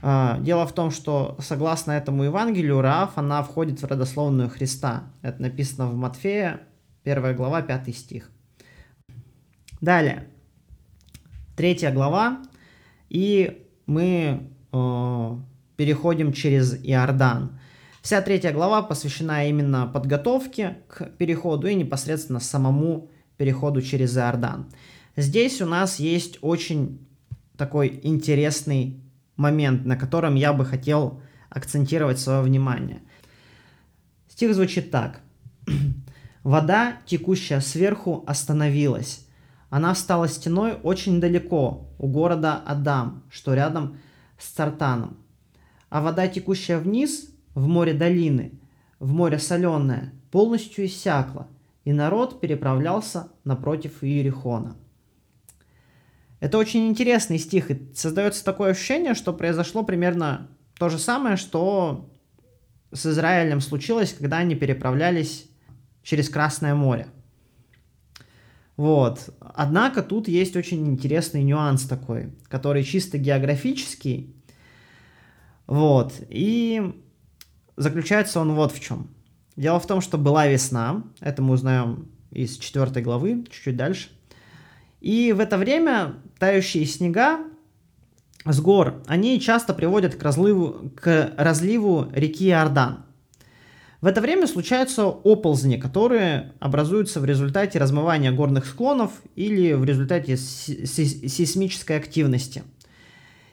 Дело 0.03 0.67
в 0.67 0.73
том, 0.73 0.91
что 0.91 1.37
согласно 1.39 1.93
этому 1.93 2.25
Евангелию 2.25 2.81
Раав, 2.81 3.17
она 3.17 3.43
входит 3.45 3.81
в 3.81 3.87
родословную 3.87 4.51
Христа. 4.51 5.05
Это 5.23 5.41
написано 5.41 5.87
в 5.87 5.95
Матфея, 5.95 6.61
1 7.05 7.37
глава, 7.37 7.63
5 7.63 7.95
стих. 7.97 8.31
Далее, 9.81 10.27
третья 11.57 11.93
глава, 11.93 12.43
и 13.11 13.67
мы 13.87 14.49
э, 14.73 15.37
переходим 15.77 16.33
через 16.33 16.75
Иордан. 16.83 17.59
Вся 18.01 18.23
третья 18.23 18.53
глава 18.53 18.83
посвящена 18.83 19.49
именно 19.49 19.87
подготовке 19.87 20.79
к 20.89 21.11
переходу 21.19 21.67
и 21.67 21.75
непосредственно 21.75 22.41
самому 22.41 23.11
переходу 23.37 23.83
через 23.83 24.17
Иордан. 24.17 24.71
Здесь 25.17 25.61
у 25.61 25.67
нас 25.67 26.01
есть 26.01 26.39
очень 26.41 27.07
такой 27.57 28.01
интересный 28.03 29.01
момент, 29.37 29.85
на 29.85 29.97
котором 29.97 30.35
я 30.35 30.53
бы 30.53 30.65
хотел 30.65 31.21
акцентировать 31.51 32.19
свое 32.19 32.41
внимание. 32.41 33.03
Стих 34.29 34.55
звучит 34.55 34.91
так. 34.91 35.21
Вода, 36.45 36.99
текущая 37.07 37.61
сверху, 37.61 38.23
остановилась. 38.27 39.27
Она 39.71 39.95
встала 39.95 40.29
стеной 40.29 40.75
очень 40.83 41.19
далеко, 41.19 41.89
у 41.99 42.07
города 42.07 42.63
Адам, 42.67 43.25
что 43.31 43.55
рядом 43.55 43.97
с 44.39 44.51
Цартаном. 44.51 45.17
А 45.89 46.03
вода, 46.03 46.29
текущая 46.29 46.77
вниз, 46.77 47.31
в 47.55 47.67
море 47.67 47.95
долины, 47.95 48.61
в 48.99 49.11
море 49.13 49.39
соленое, 49.39 50.13
полностью 50.31 50.85
иссякла, 50.85 51.49
и 51.85 51.95
народ 51.95 52.41
переправлялся 52.41 53.29
напротив 53.45 54.05
Иерихона. 54.05 54.77
Это 56.41 56.59
очень 56.59 56.89
интересный 56.89 57.39
стих, 57.39 57.71
и 57.71 57.91
создается 57.95 58.45
такое 58.45 58.73
ощущение, 58.73 59.15
что 59.15 59.33
произошло 59.33 59.83
примерно 59.83 60.51
то 60.79 60.91
же 60.91 60.99
самое, 60.99 61.37
что 61.37 62.11
с 62.93 63.07
Израилем 63.07 63.63
случилось, 63.63 64.13
когда 64.13 64.39
они 64.39 64.55
переправлялись 64.55 65.49
через 66.05 66.29
Красное 66.29 66.77
море. 66.77 67.09
Вот. 68.77 69.35
Однако 69.41 70.03
тут 70.03 70.29
есть 70.29 70.55
очень 70.55 70.87
интересный 70.87 71.43
нюанс 71.43 71.85
такой, 71.85 72.33
который 72.49 72.85
чисто 72.85 73.19
географический. 73.19 74.35
Вот. 75.67 76.13
И 76.29 76.95
заключается 77.77 78.41
он 78.41 78.55
вот 78.55 78.73
в 78.73 78.81
чем. 78.81 79.09
Дело 79.57 79.79
в 79.81 79.87
том, 79.87 80.01
что 80.01 80.19
была 80.19 80.47
весна, 80.47 81.05
это 81.21 81.41
мы 81.41 81.55
узнаем 81.55 82.09
из 82.31 82.59
четвертой 82.59 83.03
главы, 83.03 83.45
чуть-чуть 83.51 83.77
дальше. 83.77 84.11
И 85.01 85.33
в 85.33 85.41
это 85.41 85.57
время 85.57 86.17
тающие 86.39 86.85
снега 86.87 87.41
с 88.45 88.61
гор, 88.61 89.03
они 89.07 89.41
часто 89.41 89.73
приводят 89.73 90.17
к 90.17 90.23
разливу, 90.23 90.91
к 90.97 91.33
разливу 91.37 92.09
реки 92.13 92.49
Иордан. 92.49 93.05
В 94.05 94.07
это 94.07 94.21
время 94.21 94.47
случаются 94.47 95.07
оползни, 95.07 95.79
которые 95.79 96.53
образуются 96.61 97.21
в 97.21 97.25
результате 97.25 97.79
размывания 97.79 98.33
горных 98.33 98.67
склонов 98.67 99.13
или 99.35 99.73
в 99.73 99.83
результате 99.83 100.37
сейсмической 100.37 101.97
активности. 101.97 102.65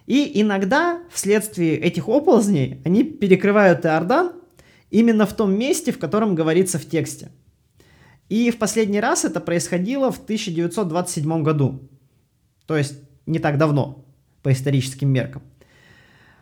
И 0.07 0.41
иногда 0.41 0.99
вследствие 1.09 1.77
этих 1.77 2.09
оползней 2.09 2.81
они 2.83 3.05
перекрывают 3.05 3.85
Иордан 3.85 4.33
именно 4.89 5.25
в 5.25 5.31
том 5.31 5.57
месте, 5.57 5.93
в 5.93 5.99
котором 5.99 6.35
говорится 6.35 6.77
в 6.77 6.85
тексте. 6.85 7.31
И 8.27 8.51
в 8.51 8.57
последний 8.57 8.99
раз 8.99 9.23
это 9.23 9.39
происходило 9.39 10.11
в 10.11 10.21
1927 10.21 11.43
году. 11.43 11.89
То 12.65 12.75
есть 12.75 12.95
не 13.25 13.39
так 13.39 13.57
давно 13.57 14.03
по 14.43 14.51
историческим 14.51 15.07
меркам. 15.07 15.43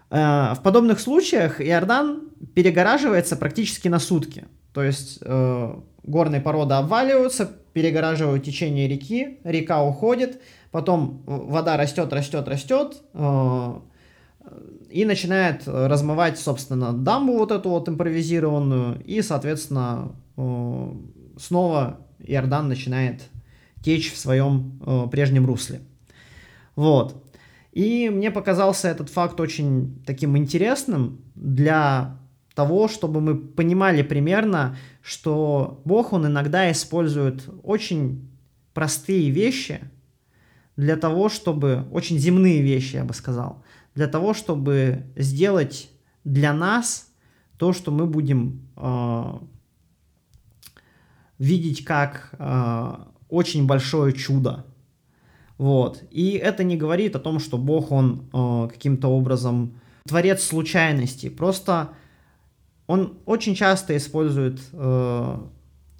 Э, 0.09 0.53
в 0.55 0.61
подобных 0.63 0.99
случаях 0.99 1.61
Иордан 1.61 2.29
перегораживается 2.55 3.35
практически 3.35 3.87
на 3.87 3.99
сутки. 3.99 4.45
То 4.73 4.83
есть 4.83 5.19
э, 5.21 5.75
горные 6.03 6.41
породы 6.41 6.75
обваливаются, 6.75 7.49
перегораживают 7.73 8.43
течение 8.43 8.87
реки, 8.87 9.39
река 9.43 9.83
уходит, 9.83 10.41
потом 10.71 11.23
вода 11.25 11.77
растет, 11.77 12.11
растет, 12.13 12.47
растет, 12.47 12.97
э, 13.13 13.79
и 14.89 15.05
начинает 15.05 15.63
размывать, 15.67 16.39
собственно, 16.39 16.93
дамбу 16.93 17.33
вот 17.33 17.51
эту 17.51 17.69
вот 17.69 17.87
импровизированную, 17.87 19.01
и, 19.05 19.21
соответственно, 19.21 20.15
э, 20.37 20.91
снова 21.37 21.99
Иордан 22.19 22.67
начинает 22.67 23.21
течь 23.83 24.11
в 24.11 24.17
своем 24.17 24.79
э, 24.85 25.07
прежнем 25.11 25.45
русле. 25.45 25.81
Вот. 26.75 27.23
И 27.71 28.09
мне 28.09 28.31
показался 28.31 28.87
этот 28.87 29.09
факт 29.09 29.39
очень 29.39 30.01
таким 30.05 30.37
интересным 30.37 31.21
для 31.35 32.17
того, 32.55 32.87
чтобы 32.87 33.21
мы 33.21 33.35
понимали 33.35 34.01
примерно, 34.01 34.75
что 35.01 35.81
Бог, 35.85 36.13
Он 36.13 36.27
иногда 36.27 36.71
использует 36.71 37.47
очень 37.63 38.29
простые 38.73 39.29
вещи 39.29 39.81
для 40.75 40.95
того, 40.95 41.29
чтобы, 41.29 41.85
очень 41.91 42.17
земные 42.17 42.61
вещи, 42.61 42.95
я 42.95 43.03
бы 43.03 43.13
сказал, 43.13 43.63
для 43.95 44.07
того, 44.07 44.33
чтобы 44.33 45.05
сделать 45.15 45.89
для 46.23 46.53
нас 46.53 47.11
то, 47.57 47.73
что 47.73 47.91
мы 47.91 48.05
будем 48.05 48.67
э, 48.77 49.39
видеть 51.37 51.83
как 51.83 52.29
э, 52.39 52.95
очень 53.29 53.67
большое 53.67 54.13
чудо. 54.13 54.65
Вот. 55.59 56.03
И 56.09 56.31
это 56.31 56.63
не 56.63 56.77
говорит 56.77 57.15
о 57.17 57.19
том, 57.19 57.39
что 57.39 57.57
Бог, 57.57 57.91
он 57.91 58.29
э, 58.33 58.69
каким-то 58.71 59.09
образом 59.09 59.79
творец 60.05 60.41
случайностей. 60.41 61.29
Просто 61.29 61.89
он 62.87 63.19
очень 63.25 63.55
часто 63.55 63.95
использует 63.97 64.61
э, 64.71 65.37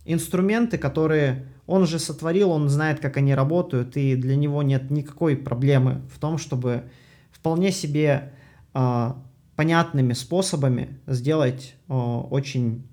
инструменты, 0.05 0.77
которые 0.77 1.45
он 1.67 1.85
же 1.85 1.99
сотворил, 1.99 2.51
он 2.51 2.69
знает, 2.69 3.01
как 3.01 3.17
они 3.17 3.35
работают, 3.35 3.97
и 3.97 4.15
для 4.15 4.37
него 4.37 4.63
нет 4.63 4.89
никакой 4.89 5.35
проблемы 5.35 6.01
в 6.09 6.19
том, 6.19 6.37
чтобы 6.37 6.85
вполне 7.29 7.73
себе 7.73 8.31
э, 8.73 9.13
понятными 9.57 10.13
способами 10.13 10.97
сделать 11.05 11.75
э, 11.89 11.93
очень 11.93 12.87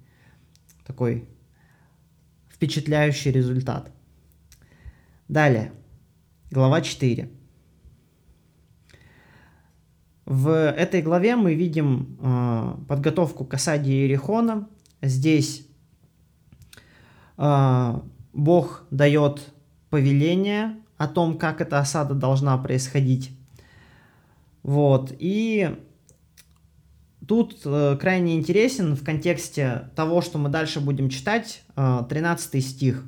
такой 0.84 1.28
впечатляющий 2.50 3.30
результат. 3.30 3.92
Далее. 5.28 5.70
Глава 6.48 6.80
4. 6.80 7.28
В 10.26 10.70
этой 10.70 11.02
главе 11.02 11.34
мы 11.34 11.54
видим 11.54 12.16
э, 12.20 12.76
подготовку 12.86 13.44
к 13.44 13.54
осаде 13.54 13.90
Иерихона. 13.90 14.68
Здесь 15.02 15.66
э, 17.36 18.00
Бог 18.32 18.84
дает 18.92 19.52
повеление 19.90 20.76
о 20.96 21.08
том, 21.08 21.36
как 21.36 21.60
эта 21.60 21.80
осада 21.80 22.14
должна 22.14 22.56
происходить. 22.58 23.36
Вот. 24.62 25.12
И 25.18 25.76
тут 27.26 27.60
э, 27.64 27.98
крайне 28.00 28.36
интересен 28.36 28.94
в 28.94 29.04
контексте 29.04 29.90
того, 29.96 30.22
что 30.22 30.38
мы 30.38 30.48
дальше 30.48 30.78
будем 30.78 31.08
читать, 31.08 31.64
э, 31.74 32.04
13 32.08 32.64
стих. 32.64 33.04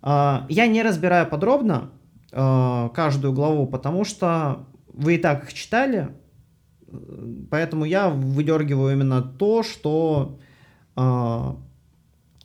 Э, 0.00 0.46
я 0.48 0.68
не 0.68 0.84
разбираю 0.84 1.28
подробно, 1.28 1.90
э, 2.32 2.88
каждую 2.94 3.32
главу, 3.32 3.66
потому 3.66 4.04
что 4.04 4.66
вы 4.92 5.14
и 5.14 5.18
так 5.18 5.44
их 5.44 5.54
читали, 5.54 6.08
поэтому 7.50 7.84
я 7.84 8.08
выдергиваю 8.08 8.92
именно 8.92 9.22
то, 9.22 9.62
что 9.62 10.38
э, 10.96 11.52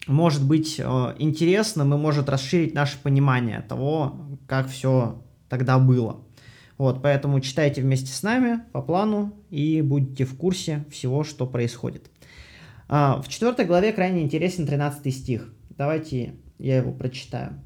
может 0.07 0.45
быть 0.45 0.79
э, 0.79 1.15
интересным 1.17 1.93
и 1.93 1.97
может 1.97 2.29
расширить 2.29 2.73
наше 2.73 2.97
понимание 3.01 3.61
того, 3.61 4.15
как 4.47 4.67
все 4.67 5.21
тогда 5.49 5.79
было. 5.79 6.21
Вот, 6.77 7.01
поэтому 7.01 7.39
читайте 7.39 7.81
вместе 7.81 8.11
с 8.11 8.21
нами 8.21 8.61
по 8.71 8.81
плану 8.81 9.33
и 9.49 9.81
будьте 9.81 10.25
в 10.25 10.37
курсе 10.37 10.85
всего, 10.91 11.23
что 11.23 11.47
происходит. 11.47 12.11
А, 12.87 13.19
в 13.21 13.27
четвертой 13.27 13.65
главе 13.65 13.91
крайне 13.91 14.21
интересен 14.21 14.67
13 14.67 15.13
стих. 15.13 15.53
Давайте 15.71 16.35
я 16.59 16.77
его 16.77 16.91
прочитаю. 16.91 17.59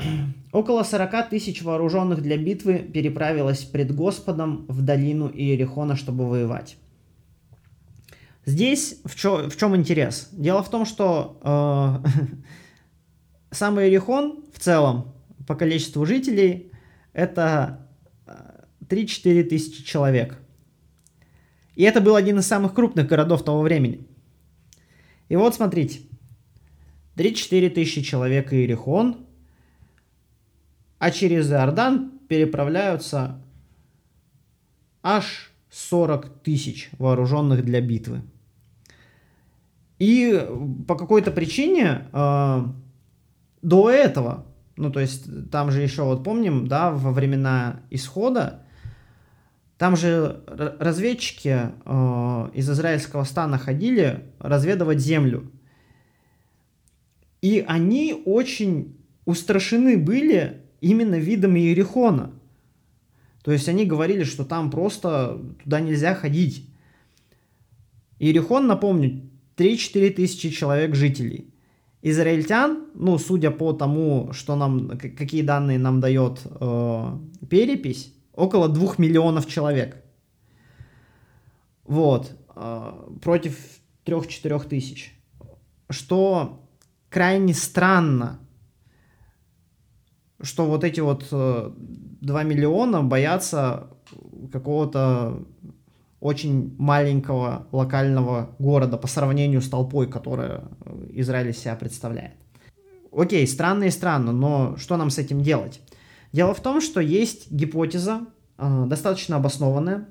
Около 0.52 0.82
40 0.82 1.30
тысяч 1.30 1.62
вооруженных 1.62 2.22
для 2.22 2.36
битвы 2.36 2.78
переправилось 2.78 3.64
пред 3.64 3.94
Господом 3.94 4.66
в 4.68 4.82
долину 4.82 5.28
Иерихона, 5.28 5.96
чтобы 5.96 6.28
воевать. 6.28 6.76
Здесь 8.46 9.00
в, 9.04 9.14
чё, 9.14 9.48
в 9.48 9.56
чем 9.56 9.76
интерес? 9.76 10.28
Дело 10.32 10.62
в 10.62 10.70
том, 10.70 10.84
что 10.84 12.02
э, 12.02 12.08
сам 13.50 13.78
Иерихон 13.80 14.44
в 14.52 14.58
целом 14.58 15.12
по 15.46 15.54
количеству 15.54 16.04
жителей 16.06 16.72
это 17.12 17.86
3-4 18.88 19.40
э, 19.40 19.44
тысячи 19.44 19.84
человек. 19.84 20.38
И 21.76 21.82
это 21.82 22.00
был 22.00 22.16
один 22.16 22.38
из 22.38 22.46
самых 22.46 22.74
крупных 22.74 23.06
городов 23.06 23.44
того 23.44 23.62
времени. 23.62 24.06
И 25.28 25.36
вот 25.36 25.54
смотрите, 25.54 26.00
3-4 27.16 27.70
тысячи 27.70 28.02
человек 28.02 28.52
Иерихон– 28.52 29.26
а 31.00 31.10
через 31.10 31.50
Иордан 31.50 32.12
переправляются 32.28 33.42
аж 35.02 35.50
40 35.70 36.42
тысяч 36.42 36.90
вооруженных 36.98 37.64
для 37.64 37.80
битвы. 37.80 38.20
И 39.98 40.46
по 40.86 40.96
какой-то 40.96 41.30
причине 41.30 42.06
э, 42.12 42.64
до 43.62 43.90
этого, 43.90 44.46
ну 44.76 44.92
то 44.92 45.00
есть 45.00 45.50
там 45.50 45.70
же 45.70 45.80
еще 45.80 46.02
вот 46.02 46.22
помним, 46.22 46.66
да, 46.66 46.90
во 46.90 47.12
времена 47.12 47.80
исхода, 47.88 48.66
там 49.78 49.96
же 49.96 50.44
разведчики 50.46 51.72
э, 51.86 52.50
из 52.52 52.68
израильского 52.68 53.24
стана 53.24 53.56
ходили 53.56 54.26
разведывать 54.38 54.98
землю. 54.98 55.50
И 57.40 57.64
они 57.66 58.22
очень 58.26 58.98
устрашены 59.24 59.96
были 59.96 60.59
именно 60.80 61.16
видом 61.16 61.56
Иерихона. 61.56 62.32
То 63.42 63.52
есть 63.52 63.68
они 63.68 63.86
говорили, 63.86 64.24
что 64.24 64.44
там 64.44 64.70
просто 64.70 65.40
туда 65.62 65.80
нельзя 65.80 66.14
ходить. 66.14 66.68
Иерихон, 68.18 68.66
напомню, 68.66 69.30
3-4 69.56 70.10
тысячи 70.10 70.50
человек 70.50 70.94
жителей. 70.94 71.52
израильтян, 72.02 72.86
ну, 72.94 73.18
судя 73.18 73.50
по 73.50 73.72
тому, 73.72 74.32
что 74.32 74.56
нам, 74.56 74.96
какие 74.98 75.42
данные 75.42 75.78
нам 75.78 76.00
дает 76.00 76.40
э, 76.44 77.18
перепись, 77.48 78.14
около 78.34 78.68
двух 78.68 78.98
миллионов 78.98 79.46
человек. 79.46 80.02
Вот. 81.84 82.32
Э, 82.56 82.92
против 83.22 83.58
трех-четырех 84.04 84.66
тысяч. 84.66 85.14
Что 85.90 86.66
крайне 87.10 87.52
странно, 87.52 88.38
что 90.42 90.66
вот 90.66 90.84
эти 90.84 91.00
вот 91.00 91.26
э, 91.30 91.70
2 92.20 92.42
миллиона 92.42 93.02
боятся 93.02 93.88
какого-то 94.52 95.42
очень 96.20 96.74
маленького 96.78 97.66
локального 97.72 98.50
города 98.58 98.98
по 98.98 99.06
сравнению 99.06 99.62
с 99.62 99.68
толпой, 99.68 100.06
которая 100.06 100.64
Израиль 101.10 101.50
из 101.50 101.58
себя 101.58 101.74
представляет. 101.76 102.34
Окей, 103.12 103.46
странно 103.46 103.84
и 103.84 103.90
странно, 103.90 104.32
но 104.32 104.76
что 104.76 104.96
нам 104.96 105.10
с 105.10 105.18
этим 105.18 105.42
делать? 105.42 105.80
Дело 106.32 106.54
в 106.54 106.60
том, 106.60 106.80
что 106.80 107.00
есть 107.00 107.50
гипотеза, 107.50 108.26
э, 108.58 108.84
достаточно 108.86 109.36
обоснованная, 109.36 110.06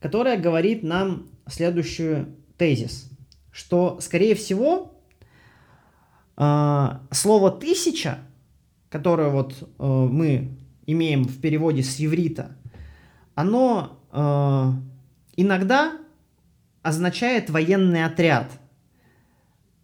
которая 0.00 0.38
говорит 0.38 0.82
нам 0.82 1.26
следующую 1.48 2.36
тезис, 2.56 3.10
что, 3.50 3.98
скорее 4.00 4.34
всего, 4.34 4.94
э, 6.36 6.88
слово 7.10 7.50
«тысяча», 7.50 8.18
которое 8.90 9.30
вот 9.30 9.54
э, 9.60 9.84
мы 9.84 10.58
имеем 10.86 11.24
в 11.24 11.40
переводе 11.40 11.82
с 11.82 11.96
еврита, 11.96 12.56
оно 13.34 13.96
иногда 15.36 15.92
означает 16.82 17.48
военный 17.48 18.04
отряд. 18.04 18.50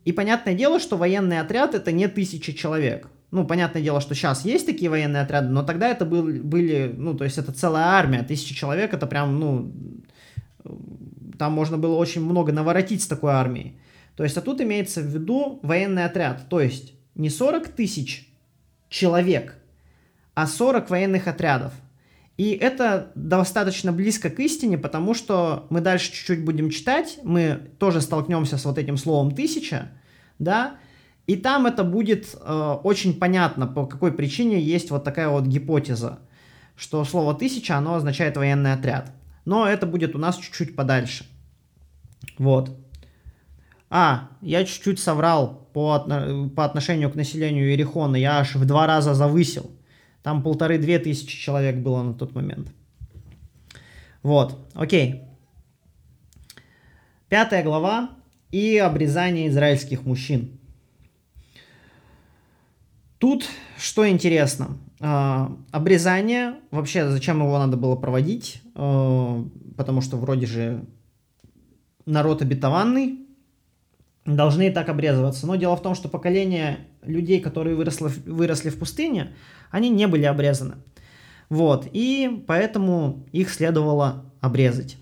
И 0.04 0.12
понятное 0.12 0.54
дело, 0.54 0.78
что 0.80 0.96
военный 0.96 1.40
отряд 1.40 1.74
это 1.74 1.92
не 1.92 2.08
тысяча 2.08 2.52
человек. 2.52 3.08
Ну, 3.30 3.44
понятное 3.44 3.82
дело, 3.82 4.00
что 4.00 4.14
сейчас 4.14 4.44
есть 4.44 4.66
такие 4.66 4.88
военные 4.88 5.22
отряды, 5.22 5.48
но 5.48 5.62
тогда 5.62 5.88
это 5.88 6.04
был, 6.04 6.22
были, 6.22 6.94
ну, 6.96 7.14
то 7.14 7.24
есть 7.24 7.38
это 7.38 7.52
целая 7.52 7.84
армия, 7.84 8.22
тысяча 8.22 8.54
человек, 8.54 8.94
это 8.94 9.06
прям, 9.06 9.38
ну, 9.40 9.72
там 11.38 11.52
можно 11.52 11.76
было 11.76 11.96
очень 11.96 12.22
много 12.22 12.52
наворотить 12.52 13.02
с 13.02 13.06
такой 13.06 13.32
армией. 13.32 13.78
То 14.16 14.22
есть, 14.22 14.36
а 14.36 14.40
тут 14.40 14.60
имеется 14.60 15.02
в 15.02 15.06
виду 15.06 15.58
военный 15.62 16.04
отряд, 16.04 16.48
то 16.48 16.60
есть 16.60 16.94
не 17.14 17.28
40 17.28 17.68
тысяч 17.68 18.25
человек, 18.88 19.56
а 20.34 20.46
40 20.46 20.90
военных 20.90 21.26
отрядов. 21.28 21.72
И 22.36 22.50
это 22.50 23.12
достаточно 23.14 23.92
близко 23.92 24.28
к 24.28 24.38
истине, 24.40 24.76
потому 24.76 25.14
что 25.14 25.66
мы 25.70 25.80
дальше 25.80 26.12
чуть-чуть 26.12 26.44
будем 26.44 26.70
читать, 26.70 27.18
мы 27.22 27.70
тоже 27.78 28.00
столкнемся 28.02 28.58
с 28.58 28.64
вот 28.64 28.76
этим 28.76 28.98
словом 28.98 29.34
«тысяча», 29.34 29.88
да, 30.38 30.76
и 31.26 31.34
там 31.36 31.66
это 31.66 31.82
будет 31.82 32.36
э, 32.40 32.76
очень 32.84 33.18
понятно, 33.18 33.66
по 33.66 33.86
какой 33.86 34.12
причине 34.12 34.60
есть 34.60 34.90
вот 34.90 35.02
такая 35.02 35.28
вот 35.28 35.46
гипотеза, 35.46 36.18
что 36.76 37.04
слово 37.04 37.34
«тысяча», 37.34 37.76
оно 37.76 37.94
означает 37.94 38.36
военный 38.36 38.74
отряд. 38.74 39.12
Но 39.44 39.66
это 39.66 39.86
будет 39.86 40.14
у 40.14 40.18
нас 40.18 40.36
чуть-чуть 40.36 40.76
подальше. 40.76 41.24
Вот. 42.38 42.70
А, 43.88 44.30
я 44.40 44.64
чуть-чуть 44.64 44.98
соврал 44.98 45.68
по, 45.72 45.98
по 46.54 46.64
отношению 46.64 47.10
к 47.10 47.14
населению 47.14 47.70
Ерехона, 47.70 48.16
я 48.16 48.38
аж 48.38 48.56
в 48.56 48.64
два 48.64 48.86
раза 48.86 49.14
завысил. 49.14 49.70
Там 50.22 50.42
полторы-две 50.42 50.98
тысячи 50.98 51.38
человек 51.38 51.76
было 51.76 52.02
на 52.02 52.14
тот 52.14 52.34
момент. 52.34 52.72
Вот, 54.22 54.58
окей. 54.74 55.22
Пятая 57.28 57.62
глава 57.62 58.10
и 58.50 58.76
обрезание 58.78 59.48
израильских 59.48 60.04
мужчин. 60.04 60.58
Тут 63.18 63.48
что 63.78 64.08
интересно. 64.08 64.78
А, 65.00 65.54
обрезание, 65.70 66.54
вообще 66.70 67.08
зачем 67.08 67.40
его 67.40 67.58
надо 67.58 67.76
было 67.76 67.96
проводить, 67.96 68.62
а, 68.74 69.44
потому 69.76 70.00
что 70.00 70.16
вроде 70.16 70.46
же 70.46 70.84
народ 72.04 72.42
обетованный, 72.42 73.25
должны 74.26 74.68
и 74.68 74.70
так 74.70 74.88
обрезываться. 74.88 75.46
Но 75.46 75.56
дело 75.56 75.76
в 75.76 75.82
том, 75.82 75.94
что 75.94 76.08
поколение 76.08 76.80
людей, 77.02 77.40
которые 77.40 77.76
выросли, 77.76 78.10
выросли 78.26 78.70
в 78.70 78.78
пустыне, 78.78 79.32
они 79.70 79.88
не 79.88 80.06
были 80.06 80.24
обрезаны. 80.24 80.74
Вот, 81.48 81.88
и 81.92 82.42
поэтому 82.46 83.24
их 83.30 83.50
следовало 83.50 84.24
обрезать. 84.40 84.96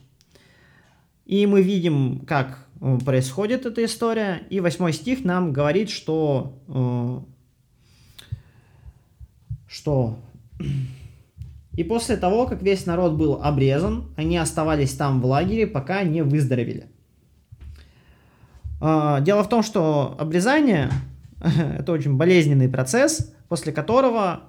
И 1.24 1.46
мы 1.46 1.62
видим, 1.62 2.20
как 2.26 2.66
э, 2.80 2.98
происходит 3.04 3.64
эта 3.64 3.84
история. 3.84 4.42
И 4.50 4.60
восьмой 4.60 4.92
стих 4.92 5.24
нам 5.24 5.52
говорит, 5.52 5.88
что... 5.88 6.58
Э, 6.68 7.20
что... 9.66 10.18
И 11.76 11.82
после 11.82 12.16
того, 12.16 12.46
как 12.46 12.62
весь 12.62 12.86
народ 12.86 13.14
был 13.14 13.42
обрезан, 13.42 14.04
они 14.16 14.36
оставались 14.36 14.94
там 14.94 15.20
в 15.20 15.26
лагере, 15.26 15.66
пока 15.66 16.04
не 16.04 16.22
выздоровели. 16.22 16.86
А, 18.86 19.20
дело 19.20 19.42
в 19.42 19.48
том, 19.48 19.62
что 19.62 20.14
обрезание– 20.18 20.90
это 21.40 21.90
очень 21.90 22.18
болезненный 22.18 22.68
процесс, 22.68 23.34
после 23.48 23.72
которого 23.72 24.42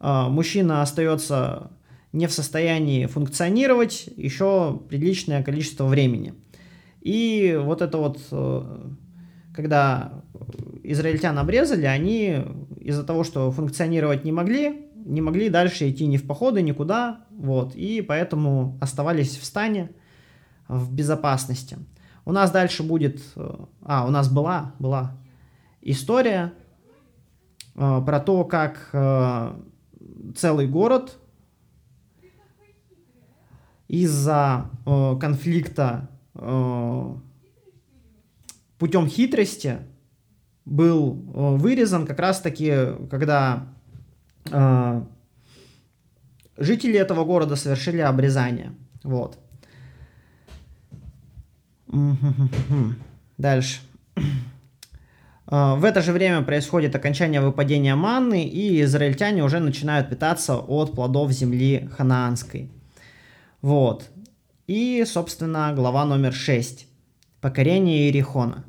а, 0.00 0.30
мужчина 0.30 0.80
остается 0.80 1.72
не 2.14 2.26
в 2.26 2.32
состоянии 2.32 3.04
функционировать 3.04 4.08
еще 4.16 4.80
приличное 4.88 5.42
количество 5.42 5.84
времени. 5.84 6.32
И 7.02 7.58
вот 7.62 7.82
это 7.82 7.98
вот, 7.98 8.18
э, 8.30 8.90
когда 9.54 10.22
израильтян 10.82 11.38
обрезали, 11.38 11.84
они 11.84 12.38
из-за 12.80 13.04
того, 13.04 13.24
что 13.24 13.50
функционировать 13.50 14.24
не 14.24 14.32
могли, 14.32 14.86
не 15.04 15.20
могли 15.20 15.50
дальше 15.50 15.90
идти 15.90 16.06
ни 16.06 16.16
в 16.16 16.26
походы, 16.26 16.62
никуда, 16.62 17.26
вот, 17.30 17.74
и 17.74 18.00
поэтому 18.02 18.78
оставались 18.80 19.36
в 19.36 19.44
стане 19.44 19.90
в 20.68 20.94
безопасности. 20.94 21.78
У 22.24 22.32
нас 22.32 22.50
дальше 22.50 22.82
будет... 22.82 23.20
Э, 23.36 23.64
а, 23.82 24.06
у 24.06 24.10
нас 24.10 24.28
была, 24.28 24.74
была 24.78 25.16
история 25.80 26.52
э, 27.74 28.02
про 28.04 28.20
то, 28.20 28.44
как 28.44 28.90
э, 28.92 29.54
целый 30.36 30.68
город 30.68 31.18
из-за 33.88 34.70
конфликта 34.86 36.08
путем 38.78 39.06
хитрости 39.06 39.80
был 40.64 41.12
вырезан 41.12 42.06
как 42.06 42.18
раз-таки, 42.18 42.72
когда 43.10 43.66
жители 46.56 46.98
этого 46.98 47.26
города 47.26 47.54
совершили 47.56 47.98
обрезание. 47.98 48.72
Вот. 49.04 49.38
Дальше. 53.38 53.80
А, 55.46 55.74
в 55.74 55.84
это 55.84 56.00
же 56.00 56.12
время 56.12 56.42
происходит 56.42 56.96
окончание 56.96 57.40
выпадения 57.40 57.94
манны, 57.94 58.44
и 58.44 58.82
израильтяне 58.82 59.44
уже 59.44 59.60
начинают 59.60 60.08
питаться 60.08 60.56
от 60.56 60.92
плодов 60.92 61.30
земли 61.30 61.88
ханаанской. 61.96 62.70
Вот. 63.60 64.10
И, 64.66 65.04
собственно, 65.06 65.72
глава 65.74 66.04
номер 66.04 66.32
6. 66.32 66.86
Покорение 67.40 68.06
Иерихона. 68.06 68.64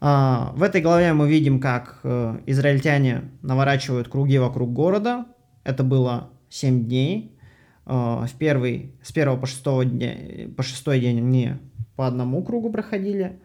А, 0.00 0.52
в 0.56 0.62
этой 0.62 0.80
главе 0.80 1.12
мы 1.12 1.28
видим, 1.28 1.60
как 1.60 2.00
э, 2.02 2.40
израильтяне 2.46 3.30
наворачивают 3.42 4.08
круги 4.08 4.38
вокруг 4.38 4.72
города. 4.72 5.26
Это 5.64 5.84
было 5.84 6.30
7 6.48 6.86
дней. 6.86 7.36
А, 7.84 8.26
в 8.26 8.32
первый, 8.34 8.92
с 9.02 9.10
1 9.10 9.40
по 9.40 9.46
6, 9.46 9.62
дня, 9.90 10.16
по 10.56 10.62
6 10.62 11.00
день 11.00 11.18
они 11.18 11.56
по 11.98 12.06
одному 12.06 12.44
кругу 12.44 12.70
проходили. 12.70 13.40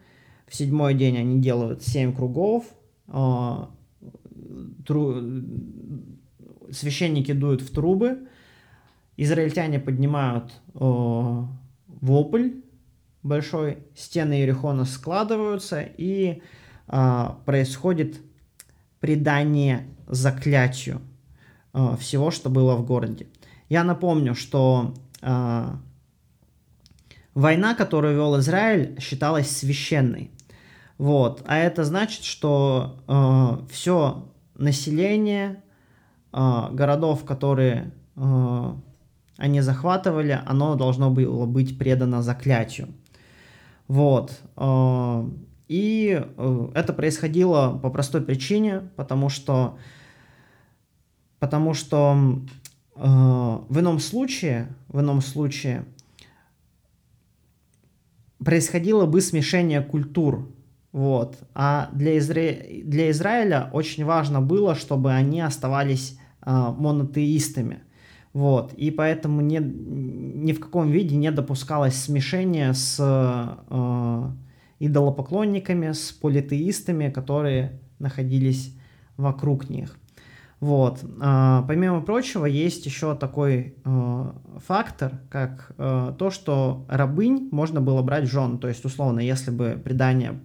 В 0.46 0.54
седьмой 0.54 0.94
день 0.94 1.18
они 1.18 1.40
делают 1.40 1.82
7 1.82 2.14
кругов. 2.14 2.64
А, 3.08 3.68
тру... 4.86 5.16
Священники 6.70 7.32
дуют 7.32 7.62
в 7.62 7.72
трубы. 7.72 8.28
Израильтяне 9.16 9.80
поднимают 9.80 10.52
о, 10.72 11.48
вопль 11.88 12.62
большой. 13.24 13.78
Стены 13.96 14.34
Иерихона 14.34 14.84
складываются 14.84 15.80
и 15.80 16.40
а, 16.86 17.40
происходит 17.46 18.20
предание 19.00 19.88
заклятию 20.06 21.00
а, 21.72 21.96
всего, 21.96 22.30
что 22.30 22.50
было 22.50 22.76
в 22.76 22.86
городе. 22.86 23.26
Я 23.68 23.82
напомню, 23.82 24.36
что 24.36 24.94
а, 25.22 25.80
Война, 27.34 27.74
которую 27.74 28.14
вел 28.14 28.38
Израиль, 28.38 28.98
считалась 29.00 29.50
священной. 29.50 30.30
Вот. 30.98 31.42
А 31.46 31.56
это 31.56 31.84
значит, 31.84 32.24
что 32.24 33.02
э, 33.08 33.72
все 33.72 34.28
население 34.54 35.62
э, 36.32 36.68
городов, 36.70 37.24
которые 37.24 37.92
э, 38.14 38.74
они 39.36 39.60
захватывали, 39.60 40.40
оно 40.46 40.76
должно 40.76 41.10
было 41.10 41.46
быть 41.46 41.76
предано 41.76 42.22
заклятию. 42.22 42.88
Вот. 43.88 44.40
Э, 44.56 45.28
и 45.66 46.22
э, 46.24 46.68
это 46.74 46.92
происходило 46.92 47.76
по 47.82 47.90
простой 47.90 48.20
причине, 48.20 48.90
потому 48.94 49.28
что, 49.28 49.76
потому 51.40 51.74
что 51.74 52.40
э, 52.94 53.00
в 53.02 53.80
ином 53.80 53.98
случае, 53.98 54.68
в 54.86 55.00
ином 55.00 55.20
случае 55.20 55.84
происходило 58.44 59.06
бы 59.06 59.20
смешение 59.20 59.80
культур. 59.80 60.52
Вот. 60.92 61.38
А 61.54 61.90
для, 61.92 62.18
Изра... 62.18 62.52
для 62.84 63.10
Израиля 63.10 63.70
очень 63.72 64.04
важно 64.04 64.40
было, 64.40 64.74
чтобы 64.74 65.12
они 65.12 65.40
оставались 65.40 66.18
э, 66.44 66.50
монотеистами. 66.50 67.82
Вот. 68.32 68.72
И 68.74 68.90
поэтому 68.90 69.40
не, 69.40 69.58
ни 69.58 70.52
в 70.52 70.60
каком 70.60 70.90
виде 70.90 71.16
не 71.16 71.30
допускалось 71.30 71.94
смешение 71.94 72.74
с 72.74 72.96
э, 73.00 74.30
идолопоклонниками, 74.78 75.92
с 75.92 76.12
политеистами, 76.12 77.10
которые 77.10 77.80
находились 77.98 78.76
вокруг 79.16 79.70
них. 79.70 79.96
Вот. 80.64 81.04
А, 81.20 81.62
помимо 81.68 82.00
прочего, 82.00 82.46
есть 82.46 82.86
еще 82.86 83.14
такой 83.14 83.74
э, 83.84 84.32
фактор, 84.66 85.20
как 85.28 85.72
э, 85.76 86.14
то, 86.18 86.30
что 86.30 86.86
рабынь 86.88 87.50
можно 87.52 87.82
было 87.82 88.00
брать 88.00 88.24
жен. 88.24 88.56
То 88.56 88.68
есть, 88.68 88.82
условно, 88.82 89.20
если 89.20 89.50
бы 89.50 89.78
предание 89.84 90.40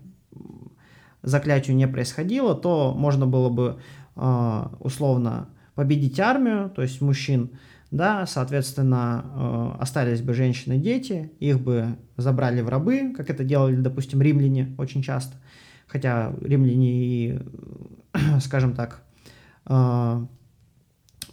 заклятию 1.21 1.77
не 1.77 1.88
происходило, 1.88 2.53
то 2.53 2.93
можно 2.93 3.27
было 3.27 3.47
бы 3.47 3.79
э, 4.17 4.65
условно 4.82 5.47
победить 5.73 6.19
армию, 6.19 6.69
то 6.69 6.82
есть 6.82 6.99
мужчин, 6.99 7.51
да, 7.89 8.25
соответственно, 8.25 9.23
э, 9.23 9.71
остались 9.79 10.21
бы 10.21 10.34
женщины 10.34 10.75
и 10.75 10.82
дети, 10.82 11.32
их 11.39 11.62
бы 11.62 11.95
забрали 12.17 12.60
в 12.60 12.67
рабы, 12.67 13.13
как 13.15 13.29
это 13.29 13.45
делали, 13.45 13.77
допустим, 13.77 14.21
римляне 14.21 14.75
очень 14.77 15.01
часто, 15.01 15.38
хотя 15.88 16.34
римляне 16.41 16.91
и, 16.91 17.39
скажем 18.41 18.73
так, 18.73 19.01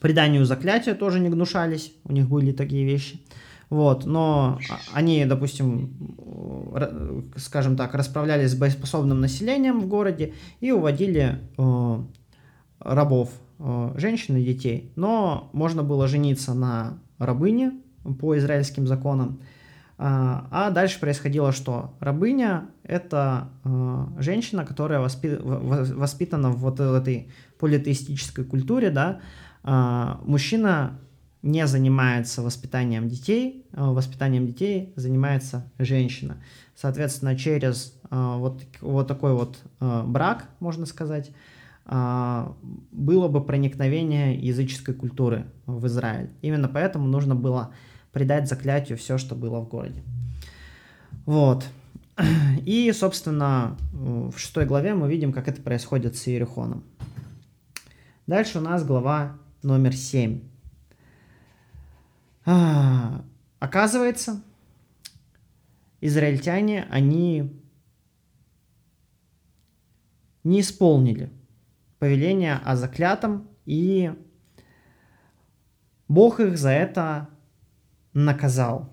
преданию 0.00 0.44
заклятия 0.44 0.94
тоже 0.94 1.20
не 1.20 1.28
гнушались, 1.28 1.92
у 2.04 2.12
них 2.12 2.28
были 2.28 2.52
такие 2.52 2.84
вещи, 2.84 3.20
вот, 3.70 4.04
но 4.06 4.58
они, 4.92 5.24
допустим, 5.24 5.90
скажем 7.36 7.76
так, 7.76 7.94
расправлялись 7.94 8.50
с 8.50 8.54
боеспособным 8.54 9.20
населением 9.20 9.80
в 9.80 9.88
городе 9.88 10.34
и 10.60 10.70
уводили 10.70 11.40
э, 11.58 12.02
рабов 12.80 13.30
Э, 13.58 13.92
женщин 13.96 14.36
и 14.36 14.44
детей. 14.44 14.92
Но 14.96 15.50
можно 15.52 15.82
было 15.82 16.06
жениться 16.08 16.54
на 16.54 16.98
рабыне 17.18 17.72
по 18.20 18.36
израильским 18.36 18.86
законам. 18.86 19.40
А, 19.98 20.46
а 20.50 20.70
дальше 20.70 21.00
происходило 21.00 21.52
что? 21.52 21.94
Рабыня– 22.00 22.66
это 22.82 23.48
э, 23.64 24.06
женщина, 24.18 24.66
которая 24.66 25.00
воспи- 25.00 25.38
воспитана 25.38 26.50
в 26.50 26.58
вот 26.58 26.80
этой 26.80 27.30
политеистической 27.58 28.44
культуре, 28.44 28.90
да. 28.90 29.20
А, 29.62 30.20
мужчина 30.24 30.98
не 31.42 31.66
занимается 31.66 32.42
воспитанием 32.42 33.08
детей, 33.08 33.66
а 33.72 33.92
воспитанием 33.92 34.46
детей 34.46 34.92
занимается 34.96 35.70
женщина. 35.78 36.38
Соответственно, 36.74 37.36
через 37.36 37.98
вот, 38.10 38.62
вот 38.80 39.06
такой 39.06 39.32
вот 39.32 39.58
брак, 39.80 40.48
можно 40.58 40.86
сказать, 40.86 41.30
а, 41.88 42.56
было 42.90 43.28
бы 43.28 43.44
проникновение 43.44 44.36
языческой 44.36 44.94
культуры 44.94 45.46
в 45.66 45.86
Израиль. 45.86 46.30
Именно 46.42 46.68
поэтому 46.68 47.06
нужно 47.06 47.36
было 47.36 47.72
придать 48.12 48.48
заклятию 48.48 48.98
все, 48.98 49.18
что 49.18 49.36
было 49.36 49.60
в 49.60 49.68
городе. 49.68 50.02
Вот. 51.26 51.64
И, 52.64 52.90
собственно, 52.92 53.76
в 53.92 54.36
шестой 54.36 54.66
главе 54.66 54.94
мы 54.94 55.08
видим, 55.08 55.32
как 55.32 55.46
это 55.46 55.62
происходит 55.62 56.16
с 56.16 56.26
Иерихоном. 56.26 56.82
Дальше 58.26 58.58
у 58.58 58.60
нас 58.60 58.84
глава 58.84 59.38
номер 59.62 59.94
семь. 59.94 60.40
А, 62.44 63.24
оказывается, 63.60 64.42
израильтяне, 66.00 66.88
они 66.90 67.62
не 70.42 70.60
исполнили 70.60 71.30
повеление 72.00 72.56
о 72.56 72.74
заклятом, 72.74 73.48
и 73.64 74.12
Бог 76.08 76.40
их 76.40 76.58
за 76.58 76.70
это 76.70 77.28
наказал. 78.12 78.92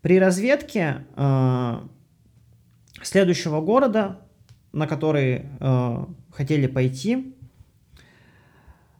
При 0.00 0.18
разведке 0.18 1.04
э, 1.16 1.88
следующего 3.02 3.60
города, 3.60 4.26
на 4.72 4.86
который 4.86 5.44
э, 5.60 6.06
хотели 6.30 6.66
пойти, 6.66 7.35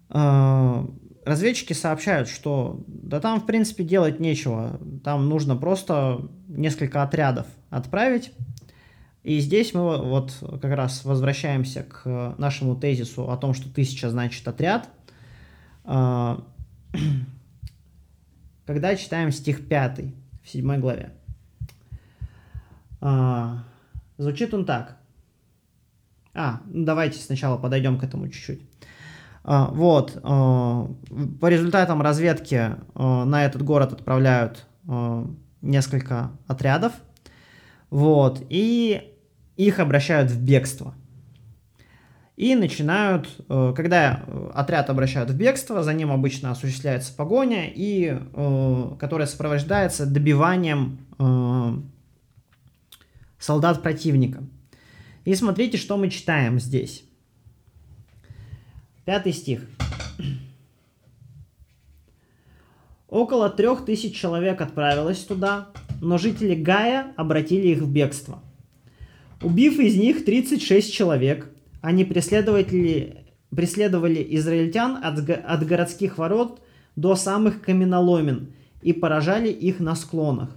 разведчики 0.08 1.72
сообщают, 1.72 2.28
что 2.28 2.84
да 2.86 3.20
там 3.20 3.40
в 3.40 3.46
принципе 3.46 3.84
делать 3.84 4.20
нечего, 4.20 4.80
там 5.02 5.28
нужно 5.28 5.56
просто 5.56 6.28
несколько 6.48 7.02
отрядов 7.02 7.46
отправить 7.70 8.32
и 9.26 9.40
здесь 9.40 9.74
мы 9.74 10.00
вот 10.00 10.36
как 10.62 10.72
раз 10.76 11.04
возвращаемся 11.04 11.82
к 11.82 12.36
нашему 12.38 12.76
тезису 12.76 13.28
о 13.28 13.36
том, 13.36 13.54
что 13.54 13.68
тысяча 13.68 14.08
значит 14.08 14.46
отряд. 14.46 14.88
А, 15.82 16.44
когда 18.66 18.94
читаем 18.94 19.32
стих 19.32 19.66
5 19.66 20.00
в 20.44 20.48
7 20.48 20.80
главе. 20.80 21.12
А, 23.00 23.64
звучит 24.16 24.54
он 24.54 24.64
так. 24.64 24.96
А, 26.32 26.60
ну 26.66 26.84
давайте 26.84 27.18
сначала 27.18 27.58
подойдем 27.58 27.98
к 27.98 28.04
этому 28.04 28.28
чуть-чуть. 28.28 28.62
А, 29.48 29.68
вот, 29.68 30.20
по 30.20 31.48
результатам 31.48 32.02
разведки 32.02 32.74
на 32.94 33.44
этот 33.44 33.62
город 33.62 33.92
отправляют 33.92 34.66
несколько 35.62 36.32
отрядов. 36.48 36.92
Вот, 37.88 38.44
и 38.48 39.14
их 39.56 39.78
обращают 39.78 40.32
в 40.32 40.42
бегство. 40.42 40.94
И 42.36 42.56
начинают, 42.56 43.40
когда 43.48 44.24
отряд 44.52 44.90
обращают 44.90 45.30
в 45.30 45.36
бегство, 45.36 45.84
за 45.84 45.94
ним 45.94 46.10
обычно 46.10 46.50
осуществляется 46.50 47.14
погоня, 47.14 47.70
и, 47.72 48.18
которая 48.98 49.28
сопровождается 49.28 50.04
добиванием 50.06 50.98
солдат 53.38 53.80
противника. 53.80 54.42
И 55.24 55.34
смотрите, 55.36 55.78
что 55.78 55.96
мы 55.96 56.10
читаем 56.10 56.58
здесь. 56.58 57.05
Пятый 59.06 59.32
стих. 59.32 59.60
Около 63.08 63.48
трех 63.48 63.84
тысяч 63.84 64.16
человек 64.16 64.60
отправилось 64.60 65.20
туда, 65.20 65.68
но 66.00 66.18
жители 66.18 66.56
Гая 66.56 67.14
обратили 67.16 67.68
их 67.68 67.78
в 67.78 67.88
бегство. 67.88 68.42
Убив 69.40 69.78
из 69.78 69.96
них 69.96 70.24
36 70.24 70.92
человек, 70.92 71.48
они 71.82 72.04
преследовали, 72.04 73.24
преследовали 73.50 74.26
израильтян 74.30 74.98
от, 75.00 75.30
от 75.30 75.64
городских 75.64 76.18
ворот 76.18 76.60
до 76.96 77.14
самых 77.14 77.62
каменоломен 77.62 78.54
и 78.82 78.92
поражали 78.92 79.50
их 79.50 79.78
на 79.78 79.94
склонах. 79.94 80.50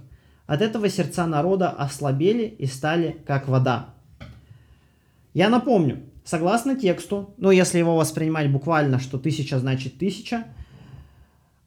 От 0.48 0.60
этого 0.60 0.88
сердца 0.88 1.24
народа 1.28 1.70
ослабели 1.70 2.52
и 2.58 2.66
стали 2.66 3.16
как 3.24 3.46
вода. 3.46 3.94
Я 5.34 5.48
напомню, 5.48 6.09
согласно 6.30 6.76
тексту, 6.76 7.34
ну 7.38 7.50
если 7.50 7.78
его 7.78 7.96
воспринимать 7.96 8.52
буквально, 8.52 9.00
что 9.00 9.18
тысяча 9.18 9.58
значит 9.58 9.98
тысяча, 9.98 10.46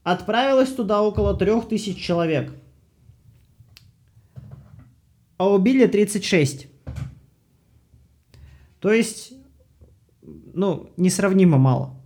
отправилось 0.03 0.73
туда 0.73 1.01
около 1.01 1.35
трех 1.35 1.67
тысяч 1.67 1.97
человек, 2.01 2.53
а 5.37 5.49
убили 5.49 5.85
36. 5.85 6.67
То 8.79 8.93
есть, 8.93 9.33
ну, 10.21 10.89
несравнимо 10.95 11.57
мало. 11.57 11.99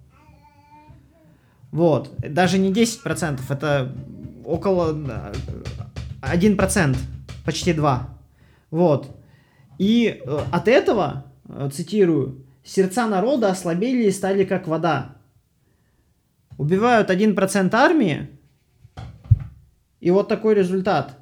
Вот. 1.71 2.15
Даже 2.17 2.57
не 2.57 2.73
10%, 2.73 3.39
это 3.49 3.95
около 4.43 4.93
1%, 6.21 6.97
почти 7.45 7.73
2%. 7.73 8.05
Вот. 8.71 9.15
И 9.77 10.21
э, 10.25 10.39
от 10.51 10.67
этого, 10.67 11.31
э, 11.47 11.69
цитирую, 11.71 12.46
сердца 12.67 13.07
народа 13.07 13.49
ослабели 13.49 14.03
и 14.03 14.11
стали 14.11 14.43
как 14.43 14.67
вода. 14.67 15.15
Убивают 16.57 17.09
1% 17.09 17.73
армии, 17.73 18.29
и 19.99 20.11
вот 20.11 20.27
такой 20.27 20.53
результат. 20.53 21.17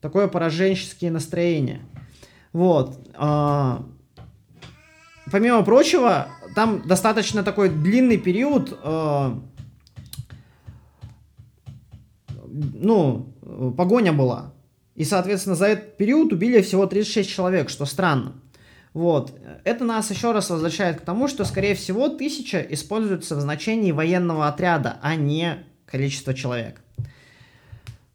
Такое 0.00 0.28
пораженческие 0.28 1.10
настроения. 1.10 1.80
Вот. 2.52 2.98
А, 3.14 3.84
помимо 5.30 5.62
прочего, 5.62 6.28
там 6.54 6.86
достаточно 6.86 7.42
такой 7.42 7.68
длинный 7.68 8.16
период, 8.16 8.78
э, 8.82 9.34
ну, 12.46 13.34
погоня 13.76 14.12
была. 14.12 14.54
И, 14.94 15.04
соответственно, 15.04 15.56
за 15.56 15.66
этот 15.66 15.96
период 15.96 16.32
убили 16.32 16.60
всего 16.62 16.86
36 16.86 17.28
человек, 17.28 17.68
что 17.68 17.84
странно. 17.84 18.34
Вот. 18.92 19.38
Это 19.64 19.84
нас 19.84 20.10
еще 20.10 20.32
раз 20.32 20.50
возвращает 20.50 21.00
к 21.00 21.04
тому, 21.04 21.28
что, 21.28 21.44
скорее 21.44 21.74
всего, 21.74 22.08
тысяча 22.08 22.60
используется 22.60 23.36
в 23.36 23.40
значении 23.40 23.92
военного 23.92 24.48
отряда, 24.48 24.98
а 25.00 25.14
не 25.14 25.64
количество 25.86 26.34
человек. 26.34 26.82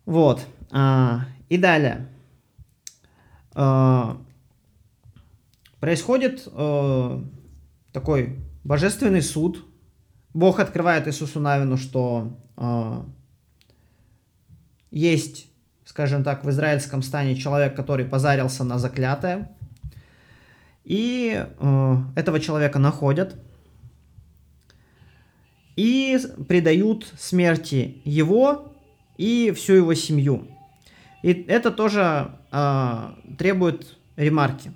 Вот. 0.05 0.45
А, 0.71 1.25
и 1.47 1.57
далее. 1.57 2.07
А, 3.53 4.17
происходит 5.79 6.47
а, 6.47 7.23
такой 7.93 8.39
божественный 8.63 9.21
суд. 9.21 9.65
Бог 10.33 10.59
открывает 10.59 11.07
Иисусу 11.07 11.39
Навину, 11.39 11.77
что 11.77 12.37
есть, 14.91 15.47
скажем 15.85 16.23
так, 16.25 16.43
в 16.43 16.49
израильском 16.49 17.01
стане 17.01 17.35
человек, 17.35 17.75
который 17.75 18.05
позарился 18.05 18.65
на 18.65 18.79
заклятое. 18.79 19.55
И 20.85 21.43
э, 21.43 21.95
этого 22.15 22.39
человека 22.39 22.77
находят 22.77 23.35
и 25.75 26.17
предают 26.47 27.11
смерти 27.17 28.01
его 28.05 28.71
и 29.17 29.51
всю 29.55 29.73
его 29.73 29.93
семью. 29.95 30.47
И 31.23 31.31
это 31.47 31.71
тоже 31.71 32.37
э, 32.51 33.13
требует 33.37 33.97
ремарки. 34.15 34.71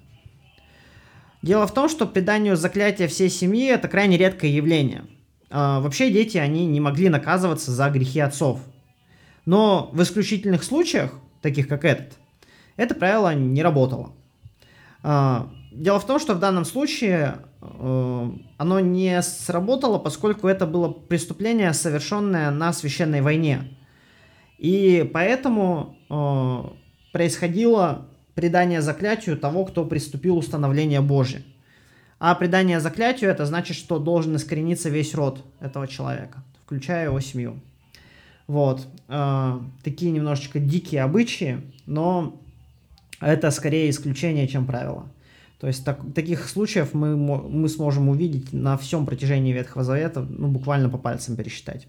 Дело 1.43 1.67
в 1.67 1.73
том, 1.73 1.87
что 1.87 2.05
преданию 2.07 2.57
заклятия 2.57 3.07
всей 3.07 3.29
семьи 3.29 3.67
это 3.67 3.87
крайне 3.87 4.17
редкое 4.17 4.51
явление. 4.51 5.05
Э, 5.51 5.79
вообще 5.79 6.11
дети, 6.11 6.37
они 6.37 6.65
не 6.65 6.79
могли 6.79 7.09
наказываться 7.09 7.71
за 7.71 7.87
грехи 7.91 8.19
отцов. 8.19 8.61
Но 9.45 9.91
в 9.93 10.01
исключительных 10.01 10.63
случаях, 10.63 11.13
таких 11.43 11.67
как 11.67 11.85
этот, 11.85 12.17
это 12.77 12.95
правило 12.95 13.33
не 13.35 13.61
работало. 13.61 14.11
Э, 15.03 15.43
дело 15.79 15.99
в 15.99 16.05
том, 16.05 16.19
что 16.19 16.33
в 16.33 16.39
данном 16.39 16.65
случае 16.65 17.37
э, 17.61 18.29
оно 18.57 18.79
не 18.79 19.21
сработало, 19.21 19.97
поскольку 19.97 20.47
это 20.47 20.67
было 20.67 20.89
преступление, 20.89 21.73
совершенное 21.73 22.51
на 22.51 22.73
священной 22.73 23.21
войне. 23.21 23.77
И 24.57 25.09
поэтому 25.13 25.95
э, 26.09 27.11
происходило 27.13 28.07
предание 28.35 28.81
заклятию 28.81 29.37
того, 29.37 29.65
кто 29.65 29.85
приступил 29.85 30.37
установление 30.37 31.01
Божие. 31.01 31.43
А 32.19 32.35
предание 32.35 32.81
заклятию 32.81 33.29
это 33.29 33.45
значит, 33.45 33.77
что 33.77 33.99
должен 33.99 34.35
искорениться 34.35 34.89
весь 34.89 35.15
род 35.15 35.45
этого 35.61 35.87
человека, 35.87 36.43
включая 36.65 37.05
его 37.05 37.19
семью. 37.21 37.61
Вот. 38.47 38.85
Э, 39.07 39.59
такие 39.83 40.11
немножечко 40.11 40.59
дикие 40.59 41.03
обычаи, 41.03 41.61
но 41.85 42.37
это 43.21 43.49
скорее 43.51 43.89
исключение, 43.89 44.45
чем 44.49 44.65
правило. 44.65 45.05
То 45.59 45.67
есть 45.67 45.83
так, 45.83 45.99
таких 46.13 46.47
случаев 46.47 46.93
мы, 46.93 47.17
мы 47.17 47.67
сможем 47.67 48.07
увидеть 48.07 48.53
на 48.53 48.77
всем 48.77 49.05
протяжении 49.05 49.51
Ветхого 49.51 49.83
Завета, 49.83 50.21
ну, 50.21 50.47
буквально 50.47 50.89
по 50.89 50.97
пальцам 50.97 51.35
пересчитать. 51.35 51.87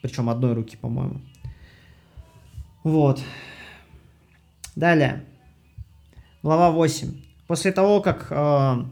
Причем 0.00 0.30
одной 0.30 0.54
руки, 0.54 0.76
по-моему. 0.76 1.20
Вот. 2.84 3.20
Далее. 4.76 5.24
Глава 6.42 6.70
8. 6.70 7.20
После 7.48 7.72
того, 7.72 8.00
как... 8.00 8.28
Э, 8.30 8.84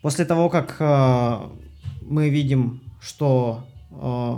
после 0.00 0.24
того, 0.24 0.48
как 0.48 0.76
э, 0.78 1.38
мы 2.02 2.28
видим, 2.28 2.80
что 3.00 3.66
э, 3.90 4.36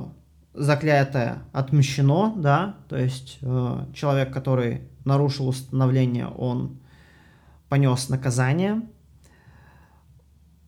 заклятое 0.54 1.38
отмщено, 1.52 2.34
да, 2.36 2.76
то 2.88 2.96
есть 2.96 3.38
э, 3.42 3.84
человек, 3.94 4.32
который 4.32 4.82
нарушил 5.04 5.48
установление, 5.48 6.26
он 6.26 6.80
понес 7.70 8.10
наказание. 8.10 8.82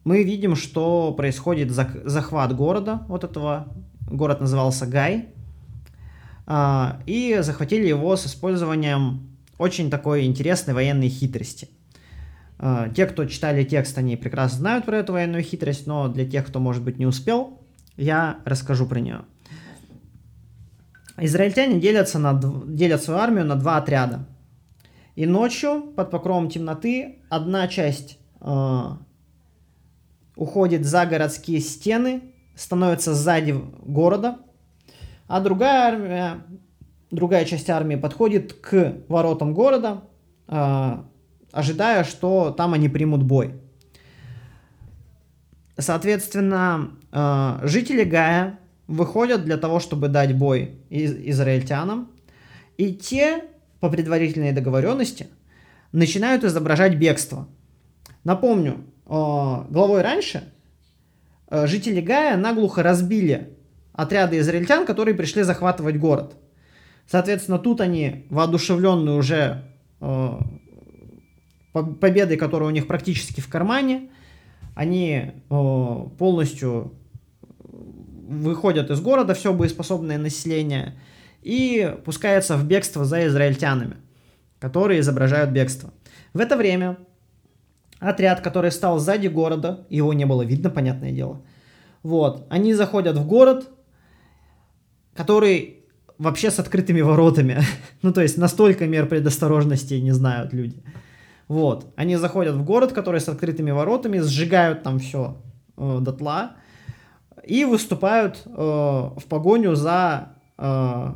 Мы 0.04 0.24
видим, 0.24 0.56
что 0.56 1.12
происходит 1.12 1.70
захват 1.70 2.56
города, 2.56 3.02
вот 3.08 3.24
этого, 3.24 3.74
город 4.06 4.40
назывался 4.40 4.86
Гай, 4.86 5.28
а, 6.46 7.00
и 7.06 7.38
захватили 7.40 7.86
его 7.86 8.16
с 8.16 8.26
использованием 8.26 9.36
очень 9.58 9.90
такой 9.90 10.24
интересной 10.24 10.74
военной 10.74 11.08
хитрости. 11.08 11.68
А, 12.58 12.88
те, 12.88 13.06
кто 13.06 13.26
читали 13.26 13.64
текст, 13.64 13.98
они 13.98 14.16
прекрасно 14.16 14.58
знают 14.58 14.86
про 14.86 14.98
эту 14.98 15.12
военную 15.12 15.42
хитрость, 15.42 15.86
но 15.86 16.08
для 16.08 16.24
тех, 16.24 16.46
кто, 16.46 16.58
может 16.58 16.82
быть, 16.82 16.98
не 16.98 17.06
успел, 17.06 17.60
я 17.96 18.38
расскажу 18.44 18.86
про 18.86 19.00
нее. 19.00 19.20
Израильтяне 21.18 21.80
делятся 21.80 22.18
на, 22.18 22.40
делят 22.66 23.02
свою 23.02 23.20
армию 23.20 23.44
на 23.44 23.56
два 23.56 23.76
отряда. 23.76 24.26
И 25.14 25.26
ночью 25.26 25.92
под 25.94 26.10
покровом 26.10 26.48
темноты 26.48 27.18
одна 27.28 27.68
часть 27.68 28.18
э, 28.40 28.82
уходит 30.36 30.86
за 30.86 31.04
городские 31.04 31.60
стены, 31.60 32.22
становится 32.56 33.14
сзади 33.14 33.54
города, 33.82 34.38
а 35.28 35.40
другая 35.40 35.92
армия, 35.92 36.42
другая 37.10 37.44
часть 37.44 37.68
армии 37.68 37.96
подходит 37.96 38.54
к 38.54 38.96
воротам 39.08 39.52
города, 39.52 40.04
э, 40.48 40.96
ожидая, 41.52 42.04
что 42.04 42.50
там 42.50 42.72
они 42.72 42.88
примут 42.88 43.22
бой. 43.22 43.60
Соответственно, 45.76 46.92
э, 47.12 47.58
жители 47.64 48.04
Гая 48.04 48.58
выходят 48.86 49.44
для 49.44 49.58
того, 49.58 49.78
чтобы 49.78 50.08
дать 50.08 50.36
бой 50.36 50.78
из- 50.88 51.14
израильтянам, 51.14 52.10
и 52.78 52.94
те 52.94 53.44
по 53.82 53.90
предварительной 53.90 54.52
договоренности 54.52 55.26
начинают 55.90 56.44
изображать 56.44 56.94
бегство. 56.94 57.48
Напомню, 58.22 58.74
э, 58.74 59.08
главой 59.08 60.02
раньше 60.02 60.52
э, 61.50 61.66
жители 61.66 62.00
Гая 62.00 62.36
наглухо 62.36 62.84
разбили 62.84 63.58
отряды 63.92 64.38
израильтян, 64.38 64.86
которые 64.86 65.16
пришли 65.16 65.42
захватывать 65.42 65.98
город. 65.98 66.36
Соответственно, 67.08 67.58
тут 67.58 67.80
они, 67.80 68.24
воодушевленные 68.30 69.16
уже 69.16 69.64
э, 70.00 70.30
победой, 71.72 72.36
которая 72.36 72.68
у 72.68 72.72
них 72.72 72.86
практически 72.86 73.40
в 73.40 73.48
кармане, 73.48 74.10
они 74.76 75.32
полностью 75.48 76.94
выходят 77.58 78.92
из 78.92 79.00
города, 79.00 79.34
все 79.34 79.52
боеспособное 79.52 80.18
население– 80.18 80.96
и 81.42 81.96
пускается 82.04 82.56
в 82.56 82.66
бегство 82.66 83.04
за 83.04 83.26
израильтянами, 83.26 83.96
которые 84.58 85.00
изображают 85.00 85.50
бегство. 85.50 85.92
В 86.32 86.40
это 86.40 86.56
время 86.56 86.98
отряд, 87.98 88.40
который 88.40 88.70
стал 88.70 88.98
сзади 88.98 89.28
города, 89.28 89.86
его 89.90 90.12
не 90.12 90.24
было 90.24 90.42
видно, 90.42 90.70
понятное 90.70 91.12
дело, 91.12 91.42
вот, 92.02 92.46
они 92.50 92.74
заходят 92.74 93.16
в 93.16 93.26
город, 93.26 93.68
который 95.14 95.82
вообще 96.18 96.50
с 96.50 96.58
открытыми 96.58 97.00
воротами. 97.00 97.60
ну, 98.02 98.12
то 98.12 98.22
есть 98.22 98.38
настолько 98.38 98.86
мер 98.86 99.06
предосторожности 99.06 99.94
не 99.94 100.12
знают 100.12 100.52
люди. 100.52 100.82
Вот. 101.48 101.92
Они 101.96 102.16
заходят 102.16 102.54
в 102.54 102.64
город, 102.64 102.92
который 102.92 103.20
с 103.20 103.28
открытыми 103.28 103.72
воротами, 103.72 104.20
сжигают 104.20 104.82
там 104.82 104.98
все 104.98 105.36
э, 105.76 105.98
дотла 106.00 106.52
и 107.44 107.64
выступают 107.64 108.42
э, 108.46 108.50
в 108.50 109.22
погоню 109.28 109.74
за 109.74 110.36
э, 110.56 111.12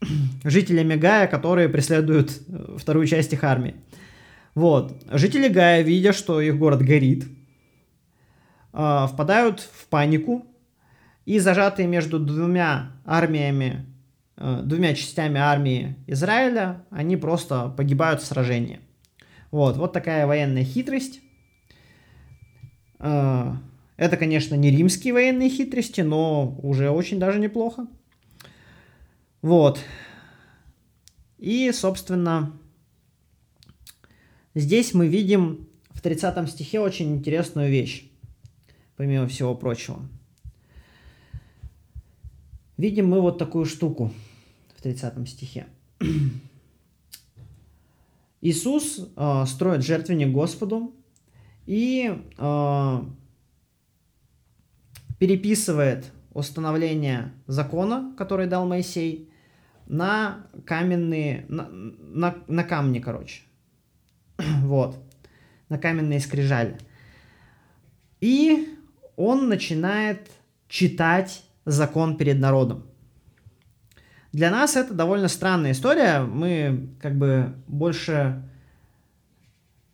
жителями 0.44 0.94
Гая, 0.94 1.26
которые 1.26 1.68
преследуют 1.68 2.32
э, 2.48 2.76
вторую 2.78 3.06
часть 3.06 3.32
их 3.32 3.44
армии. 3.44 3.76
Вот. 4.54 5.02
Жители 5.10 5.48
Гая, 5.48 5.82
видя, 5.82 6.12
что 6.12 6.40
их 6.40 6.58
город 6.58 6.82
горит, 6.82 7.26
э, 8.72 9.06
впадают 9.10 9.60
в 9.60 9.86
панику 9.88 10.46
и 11.24 11.38
зажатые 11.38 11.88
между 11.88 12.18
двумя 12.18 12.92
армиями, 13.04 13.86
э, 14.36 14.62
двумя 14.64 14.94
частями 14.94 15.38
армии 15.38 15.96
Израиля, 16.06 16.84
они 16.90 17.16
просто 17.16 17.68
погибают 17.76 18.22
в 18.22 18.26
сражении. 18.26 18.80
Вот, 19.50 19.76
вот 19.76 19.92
такая 19.92 20.26
военная 20.26 20.64
хитрость. 20.64 21.20
Это, 23.00 24.16
конечно, 24.18 24.56
не 24.56 24.70
римские 24.70 25.14
военные 25.14 25.48
хитрости, 25.48 26.02
но 26.02 26.58
уже 26.62 26.90
очень 26.90 27.18
даже 27.18 27.38
неплохо. 27.38 27.86
Вот. 29.42 29.80
И, 31.38 31.70
собственно, 31.72 32.52
здесь 34.54 34.94
мы 34.94 35.06
видим 35.06 35.68
в 35.90 36.00
30 36.00 36.50
стихе 36.50 36.80
очень 36.80 37.14
интересную 37.16 37.70
вещь, 37.70 38.10
помимо 38.96 39.28
всего 39.28 39.54
прочего. 39.54 40.00
Видим 42.76 43.08
мы 43.08 43.20
вот 43.20 43.38
такую 43.38 43.64
штуку 43.64 44.12
в 44.76 44.82
30 44.82 45.28
стихе. 45.28 45.66
Иисус 48.40 49.08
э, 49.16 49.44
строит 49.46 49.82
жертвенник 49.84 50.32
Господу 50.32 50.94
и 51.66 52.22
э, 52.36 53.02
переписывает 55.18 56.12
установление 56.32 57.32
закона, 57.48 58.14
который 58.16 58.46
дал 58.46 58.66
Моисей, 58.66 59.27
на 59.88 60.46
каменные, 60.66 61.46
на, 61.48 61.68
на, 61.68 62.36
на 62.46 62.64
камни, 62.64 63.00
короче. 63.00 63.42
вот, 64.38 64.96
на 65.68 65.78
каменные 65.78 66.20
скрижали. 66.20 66.76
И 68.20 68.76
он 69.16 69.48
начинает 69.48 70.30
читать 70.68 71.42
закон 71.64 72.16
перед 72.16 72.38
народом. 72.38 72.84
Для 74.32 74.50
нас 74.50 74.76
это 74.76 74.92
довольно 74.92 75.28
странная 75.28 75.72
история. 75.72 76.20
Мы 76.20 76.90
как 77.00 77.16
бы 77.16 77.54
больше... 77.66 78.42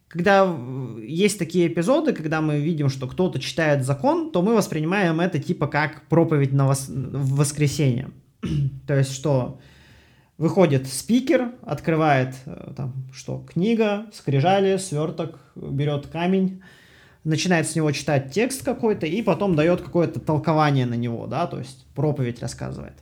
Когда 0.09 0.57
есть 1.03 1.39
такие 1.41 1.67
эпизоды, 1.67 2.13
когда 2.13 2.41
мы 2.41 2.61
видим, 2.61 2.89
что 2.89 3.09
кто-то 3.09 3.41
читает 3.41 3.85
закон, 3.85 4.31
то 4.31 4.43
мы 4.43 4.55
воспринимаем 4.55 5.21
это 5.21 5.41
типа 5.41 5.67
как 5.67 6.07
проповедь 6.09 6.53
на 6.53 6.67
вос... 6.67 6.89
в 6.89 7.37
воскресенье. 7.37 8.11
то 8.87 8.97
есть, 8.97 9.13
что 9.13 9.61
выходит 10.39 10.87
спикер, 10.87 11.53
открывает 11.63 12.35
э, 12.47 12.73
там, 12.77 12.93
что, 13.13 13.45
книга, 13.47 14.07
скрижали, 14.13 14.77
сверток, 14.77 15.39
берет 15.55 16.09
камень, 16.09 16.63
начинает 17.23 17.69
с 17.69 17.77
него 17.77 17.91
читать 17.93 18.33
текст 18.33 18.65
какой-то 18.65 19.07
и 19.07 19.23
потом 19.23 19.55
дает 19.55 19.81
какое-то 19.81 20.21
толкование 20.21 20.87
на 20.87 20.95
него, 20.95 21.27
да, 21.27 21.47
то 21.47 21.59
есть 21.59 21.87
проповедь 21.95 22.41
рассказывает. 22.41 22.95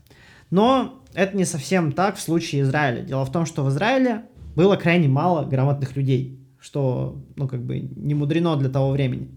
Но 0.51 1.03
это 1.15 1.37
не 1.37 1.45
совсем 1.45 1.93
так 1.93 2.17
в 2.17 2.21
случае 2.21 2.63
Израиля. 2.63 3.03
Дело 3.03 3.25
в 3.25 3.33
том, 3.33 3.47
что 3.47 3.65
в 3.65 3.71
Израиле 3.71 4.27
было 4.55 4.77
крайне 4.77 5.09
мало 5.09 5.45
грамотных 5.45 5.97
людей, 5.97 6.39
что, 6.61 7.19
ну, 7.37 7.49
как 7.49 7.63
бы 7.65 7.81
не 7.81 8.15
мудрено 8.15 8.57
для 8.57 8.69
того 8.69 8.91
времени. 8.91 9.31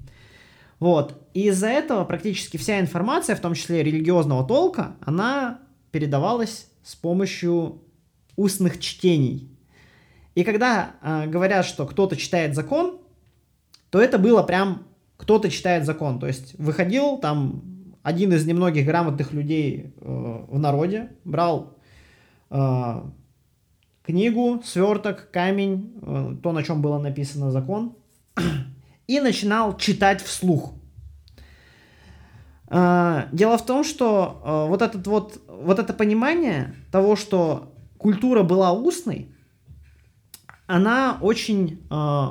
Вот. 0.79 1.25
И 1.33 1.47
из-за 1.47 1.67
этого 1.67 2.03
практически 2.03 2.57
вся 2.57 2.79
информация, 2.79 3.35
в 3.35 3.39
том 3.39 3.53
числе 3.53 3.81
религиозного 3.81 4.45
толка, 4.45 4.97
она 4.99 5.59
передавалась 5.91 6.67
с 6.83 6.95
помощью 6.95 7.81
устных 8.35 8.79
чтений. 8.79 9.49
И 10.35 10.43
когда 10.43 10.95
э, 11.01 11.27
говорят, 11.27 11.65
что 11.65 11.85
кто-то 11.85 12.15
читает 12.15 12.55
закон, 12.55 12.99
то 13.89 14.01
это 14.01 14.17
было 14.19 14.43
прям 14.43 14.87
кто-то 15.17 15.49
читает 15.49 15.85
закон. 15.85 16.19
То 16.19 16.27
есть 16.27 16.57
выходил 16.59 17.17
там 17.17 17.63
один 18.03 18.33
из 18.33 18.45
немногих 18.45 18.85
грамотных 18.85 19.33
людей 19.33 19.93
э, 19.99 20.45
в 20.47 20.59
народе, 20.59 21.11
брал 21.23 21.77
э, 22.49 23.01
книгу, 24.03 24.61
сверток, 24.63 25.31
камень, 25.31 25.93
э, 26.01 26.35
то, 26.43 26.51
на 26.51 26.63
чем 26.63 26.81
было 26.81 26.99
написано 26.99 27.51
закон, 27.51 27.95
и 29.07 29.19
начинал 29.19 29.77
читать 29.77 30.21
вслух. 30.21 30.73
Э, 32.67 33.23
дело 33.31 33.57
в 33.57 33.65
том, 33.65 33.83
что 33.83 34.41
э, 34.43 34.69
вот, 34.69 34.81
этот 34.81 35.07
вот, 35.07 35.41
вот 35.47 35.79
это 35.79 35.93
понимание 35.93 36.75
того, 36.91 37.15
что 37.15 37.74
культура 38.05 38.43
была 38.43 38.71
устной, 38.71 39.31
она 40.67 41.17
очень 41.21 41.79
э, 41.89 42.27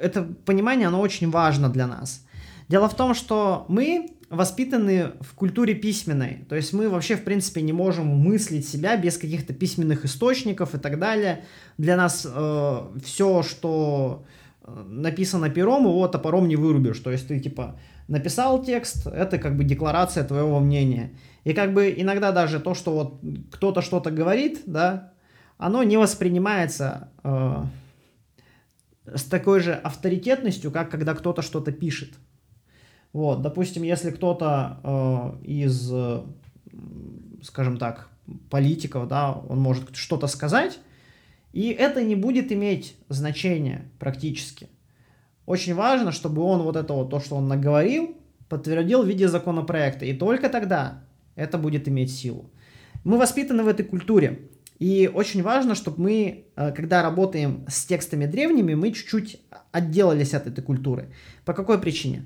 это 0.00 0.22
понимание, 0.46 0.88
оно 0.88 1.02
очень 1.02 1.30
важно 1.30 1.68
для 1.68 1.86
нас. 1.86 2.24
Дело 2.70 2.88
в 2.88 2.96
том, 2.96 3.12
что 3.12 3.66
мы 3.68 4.16
воспитаны 4.30 5.12
в 5.20 5.34
культуре 5.34 5.74
письменной. 5.74 6.46
То 6.48 6.56
есть 6.56 6.72
мы 6.72 6.88
вообще, 6.88 7.16
в 7.16 7.24
принципе, 7.24 7.60
не 7.60 7.74
можем 7.74 8.06
мыслить 8.06 8.66
себя 8.66 8.96
без 8.96 9.18
каких-то 9.18 9.52
письменных 9.52 10.06
источников 10.06 10.74
и 10.74 10.78
так 10.78 10.98
далее. 10.98 11.44
Для 11.76 11.98
нас 11.98 12.26
э, 12.26 12.80
все, 13.04 13.42
что 13.42 14.24
э, 14.62 14.84
написано 14.88 15.50
пером, 15.50 15.82
его 15.84 16.08
топором 16.08 16.48
не 16.48 16.56
вырубишь. 16.56 17.00
То 17.00 17.10
есть 17.10 17.28
ты, 17.28 17.38
типа, 17.38 17.78
написал 18.08 18.64
текст, 18.64 19.06
это 19.06 19.36
как 19.36 19.58
бы 19.58 19.64
декларация 19.64 20.24
твоего 20.24 20.58
мнения. 20.58 21.10
И 21.44 21.54
как 21.54 21.74
бы 21.74 21.92
иногда 21.96 22.32
даже 22.32 22.60
то, 22.60 22.74
что 22.74 22.92
вот 22.92 23.20
кто-то 23.50 23.82
что-то 23.82 24.10
говорит, 24.10 24.62
да, 24.66 25.12
оно 25.58 25.82
не 25.82 25.96
воспринимается... 25.96 27.10
Э, 27.24 27.64
с 29.14 29.24
такой 29.24 29.60
же 29.60 29.74
авторитетностью, 29.74 30.70
как 30.70 30.90
когда 30.90 31.14
кто-то 31.14 31.42
что-то 31.42 31.72
пишет. 31.72 32.10
Вот, 33.12 33.42
допустим, 33.42 33.82
если 33.82 34.10
кто-то 34.10 34.80
э, 35.42 35.44
из, 35.44 35.90
э, 35.92 36.22
скажем 37.42 37.76
так, 37.76 38.08
политиков, 38.48 39.08
да, 39.08 39.32
он 39.32 39.58
может 39.58 39.94
что-то 39.96 40.26
сказать, 40.28 40.78
и 41.52 41.68
это 41.68 42.02
не 42.02 42.14
будет 42.14 42.50
иметь 42.52 42.96
значения 43.08 43.90
практически. 43.98 44.68
Очень 45.44 45.74
важно, 45.74 46.12
чтобы 46.12 46.42
он 46.42 46.62
вот 46.62 46.76
это 46.76 46.94
вот, 46.94 47.10
то, 47.10 47.20
что 47.20 47.36
он 47.36 47.48
наговорил, 47.48 48.16
подтвердил 48.48 49.02
в 49.02 49.08
виде 49.08 49.28
законопроекта, 49.28 50.06
и 50.06 50.14
только 50.14 50.48
тогда 50.48 51.02
это 51.34 51.58
будет 51.58 51.88
иметь 51.88 52.12
силу. 52.12 52.50
Мы 53.04 53.18
воспитаны 53.18 53.62
в 53.62 53.68
этой 53.68 53.84
культуре. 53.84 54.48
И 54.78 55.10
очень 55.12 55.42
важно, 55.42 55.74
чтобы 55.74 56.02
мы, 56.02 56.44
э, 56.56 56.72
когда 56.72 57.02
работаем 57.02 57.64
с 57.68 57.84
текстами 57.84 58.26
древними, 58.26 58.74
мы 58.74 58.90
чуть-чуть 58.92 59.40
отделались 59.70 60.34
от 60.34 60.46
этой 60.46 60.62
культуры. 60.62 61.10
По 61.44 61.52
какой 61.52 61.78
причине? 61.78 62.24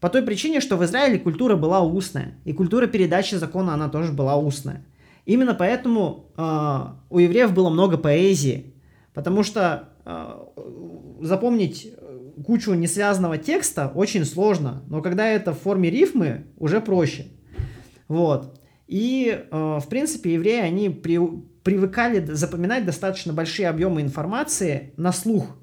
По 0.00 0.08
той 0.08 0.22
причине, 0.22 0.60
что 0.60 0.76
в 0.76 0.84
Израиле 0.84 1.18
культура 1.18 1.56
была 1.56 1.82
устная, 1.82 2.34
и 2.44 2.52
культура 2.52 2.86
передачи 2.86 3.34
закона, 3.34 3.74
она 3.74 3.88
тоже 3.88 4.12
была 4.12 4.36
устная. 4.36 4.86
Именно 5.26 5.54
поэтому 5.54 6.30
э, 6.36 6.86
у 7.10 7.18
евреев 7.18 7.52
было 7.52 7.68
много 7.68 7.98
поэзии, 7.98 8.74
потому 9.12 9.42
что 9.42 9.90
э, 10.04 10.44
запомнить 11.20 11.92
кучу 12.44 12.74
несвязанного 12.74 13.38
текста 13.38 13.90
очень 13.94 14.24
сложно, 14.24 14.82
но 14.88 15.02
когда 15.02 15.26
это 15.26 15.52
в 15.52 15.58
форме 15.58 15.90
рифмы, 15.90 16.46
уже 16.58 16.80
проще. 16.80 17.26
Вот. 18.08 18.60
И, 18.86 19.46
э, 19.50 19.78
в 19.82 19.88
принципе, 19.88 20.34
евреи, 20.34 20.60
они 20.60 20.90
при, 20.90 21.18
привыкали 21.62 22.24
запоминать 22.24 22.84
достаточно 22.84 23.32
большие 23.32 23.68
объемы 23.68 24.00
информации 24.00 24.92
на 24.96 25.12
слух. 25.12 25.56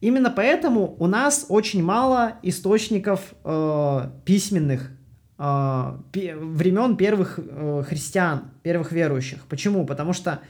Именно 0.00 0.30
поэтому 0.30 0.94
у 0.98 1.06
нас 1.06 1.46
очень 1.48 1.82
мало 1.82 2.34
источников 2.42 3.34
э, 3.42 4.10
письменных 4.24 4.90
э, 5.38 5.98
времен 6.14 6.96
первых 6.96 7.38
э, 7.38 7.82
христиан, 7.88 8.52
первых 8.62 8.92
верующих. 8.92 9.46
Почему? 9.48 9.86
Потому 9.86 10.12
что 10.12 10.40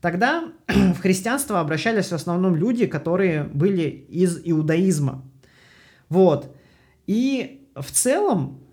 тогда 0.00 0.44
в 0.66 0.98
христианство 1.00 1.60
обращались 1.60 2.08
в 2.08 2.12
основном 2.12 2.56
люди, 2.56 2.86
которые 2.86 3.44
были 3.44 3.84
из 3.84 4.40
иудаизма. 4.44 5.22
Вот. 6.08 6.54
И 7.06 7.68
в 7.76 7.90
целом 7.92 8.63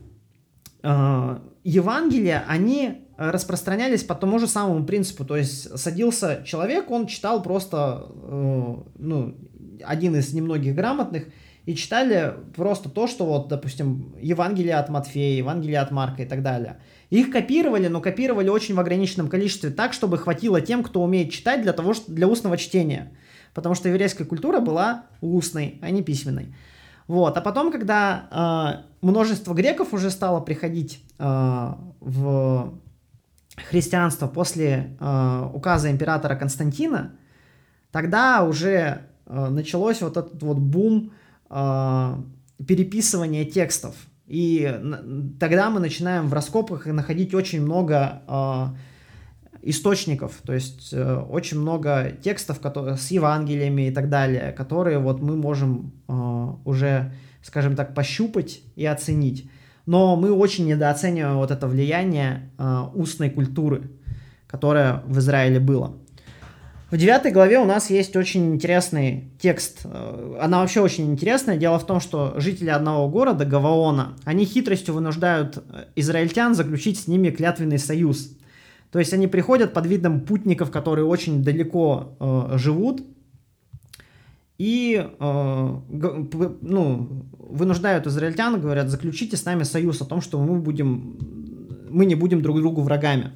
э, 0.84 1.40
Евангелия, 1.64 2.44
они 2.48 3.08
распространялись 3.18 4.04
по 4.04 4.16
тому 4.16 4.40
же 4.40 4.48
самому 4.48 4.84
принципу. 4.84 5.26
То 5.26 5.38
есть 5.38 5.78
садился 5.78 6.44
человек, 6.46 6.90
он 6.90 7.08
читал 7.08 7.44
просто, 7.44 8.08
э, 8.10 8.76
ну, 8.98 9.36
один 9.84 10.16
из 10.16 10.34
немногих 10.34 10.76
грамотных, 10.76 11.26
и 11.66 11.76
читали 11.76 12.34
просто 12.56 12.90
то, 12.90 13.06
что 13.06 13.26
вот, 13.26 13.48
допустим, 13.48 14.16
Евангелие 14.20 14.76
от 14.76 14.90
Матфея, 14.90 15.38
Евангелие 15.38 15.80
от 15.80 15.92
Марка 15.92 16.24
и 16.24 16.26
так 16.26 16.42
далее. 16.42 16.80
Их 17.12 17.30
копировали, 17.30 17.88
но 17.88 18.02
копировали 18.02 18.50
очень 18.50 18.74
в 18.74 18.80
ограниченном 18.80 19.28
количестве, 19.28 19.70
так, 19.70 19.94
чтобы 19.94 20.18
хватило 20.18 20.60
тем, 20.60 20.82
кто 20.82 21.04
умеет 21.04 21.32
читать 21.32 21.62
для 21.62 21.74
того, 21.74 21.94
для 22.08 22.28
устного 22.28 22.58
чтения. 22.58 23.12
Потому 23.54 23.76
что 23.76 23.90
еврейская 23.90 24.26
культура 24.26 24.60
была 24.60 25.06
устной, 25.20 25.78
а 25.82 25.92
не 25.92 26.02
письменной. 26.02 26.56
Вот. 27.08 27.38
А 27.38 27.42
потом, 27.42 27.72
когда 27.72 28.84
э, 29.02 29.06
множество 29.06 29.54
греков 29.54 29.94
уже 29.94 30.10
стало 30.10 30.40
приходить 30.40 31.04
э, 31.20 31.74
в 32.00 32.74
христианство 33.58 34.28
после 34.28 34.98
э, 35.00 35.50
указа 35.54 35.92
императора 35.92 36.36
Константина, 36.36 37.14
тогда 37.92 38.44
уже 38.44 39.02
э, 39.26 39.48
началось 39.50 40.02
вот 40.02 40.18
этот 40.18 40.42
вот 40.42 40.58
бум 40.58 41.12
э, 41.50 42.16
переписывания 42.66 43.46
текстов. 43.46 43.96
И 44.28 44.80
тогда 45.40 45.70
мы 45.70 45.82
начинаем 45.82 46.30
в 46.30 46.34
раскопках 46.34 46.86
находить 46.86 47.34
очень 47.34 47.62
много 47.62 48.22
э, 48.28 48.66
источников, 49.64 50.42
то 50.44 50.54
есть 50.54 50.94
э, 50.94 51.16
очень 51.30 51.60
много 51.60 52.12
текстов 52.24 52.60
которые, 52.60 52.98
с 52.98 53.12
Евангелиями 53.12 53.88
и 53.88 53.92
так 53.92 54.10
далее, 54.10 54.52
которые 54.52 55.00
вот 55.00 55.22
мы 55.22 55.36
можем 55.36 55.94
э, 56.08 56.48
уже, 56.66 57.14
скажем 57.44 57.76
так, 57.76 57.94
пощупать 57.94 58.62
и 58.76 58.86
оценить 58.86 59.50
но 59.86 60.16
мы 60.16 60.32
очень 60.32 60.68
недооцениваем 60.68 61.38
вот 61.38 61.52
это 61.52 61.68
влияние 61.68 62.50
э, 62.58 62.84
устной 62.94 63.30
культуры, 63.30 63.90
которое 64.48 65.04
в 65.06 65.20
Израиле 65.20 65.60
было. 65.60 65.98
В 66.90 66.98
девятой 66.98 67.32
главе 67.32 67.58
у 67.58 67.66
нас 67.66 67.90
есть 67.90 68.18
очень 68.18 68.54
интересный 68.54 69.32
текст. 69.40 69.82
Э, 69.86 70.38
она 70.40 70.62
вообще 70.62 70.82
очень 70.82 71.12
интересная. 71.12 71.58
Дело 71.58 71.80
в 71.80 71.86
том, 71.86 72.00
что 72.00 72.34
жители 72.38 72.70
одного 72.70 73.10
города, 73.10 73.46
Гаваона, 73.46 74.16
они 74.24 74.46
хитростью 74.46 74.94
вынуждают 74.94 75.58
э, 75.58 75.86
израильтян 75.96 76.54
заключить 76.54 77.00
с 77.00 77.08
ними 77.08 77.30
клятвенный 77.30 77.80
союз. 77.80 78.38
То 78.92 79.00
есть 79.00 79.14
они 79.14 79.28
приходят 79.28 79.74
под 79.74 79.86
видом 79.88 80.22
путников, 80.22 80.70
которые 80.70 81.06
очень 81.06 81.44
далеко 81.44 82.16
э, 82.20 82.58
живут, 82.58 83.04
и 84.58 85.10
э, 85.20 85.76
ну, 86.62 87.26
вынуждают 87.40 88.06
израильтян, 88.06 88.60
говорят, 88.62 88.90
заключите 88.90 89.38
с 89.38 89.46
нами 89.46 89.64
союз 89.64 90.02
о 90.02 90.06
том, 90.06 90.22
что 90.22 90.40
мы 90.40 90.60
будем, 90.60 91.18
мы 91.90 92.06
не 92.06 92.16
будем 92.16 92.42
друг 92.42 92.60
другу 92.60 92.82
врагами. 92.82 93.32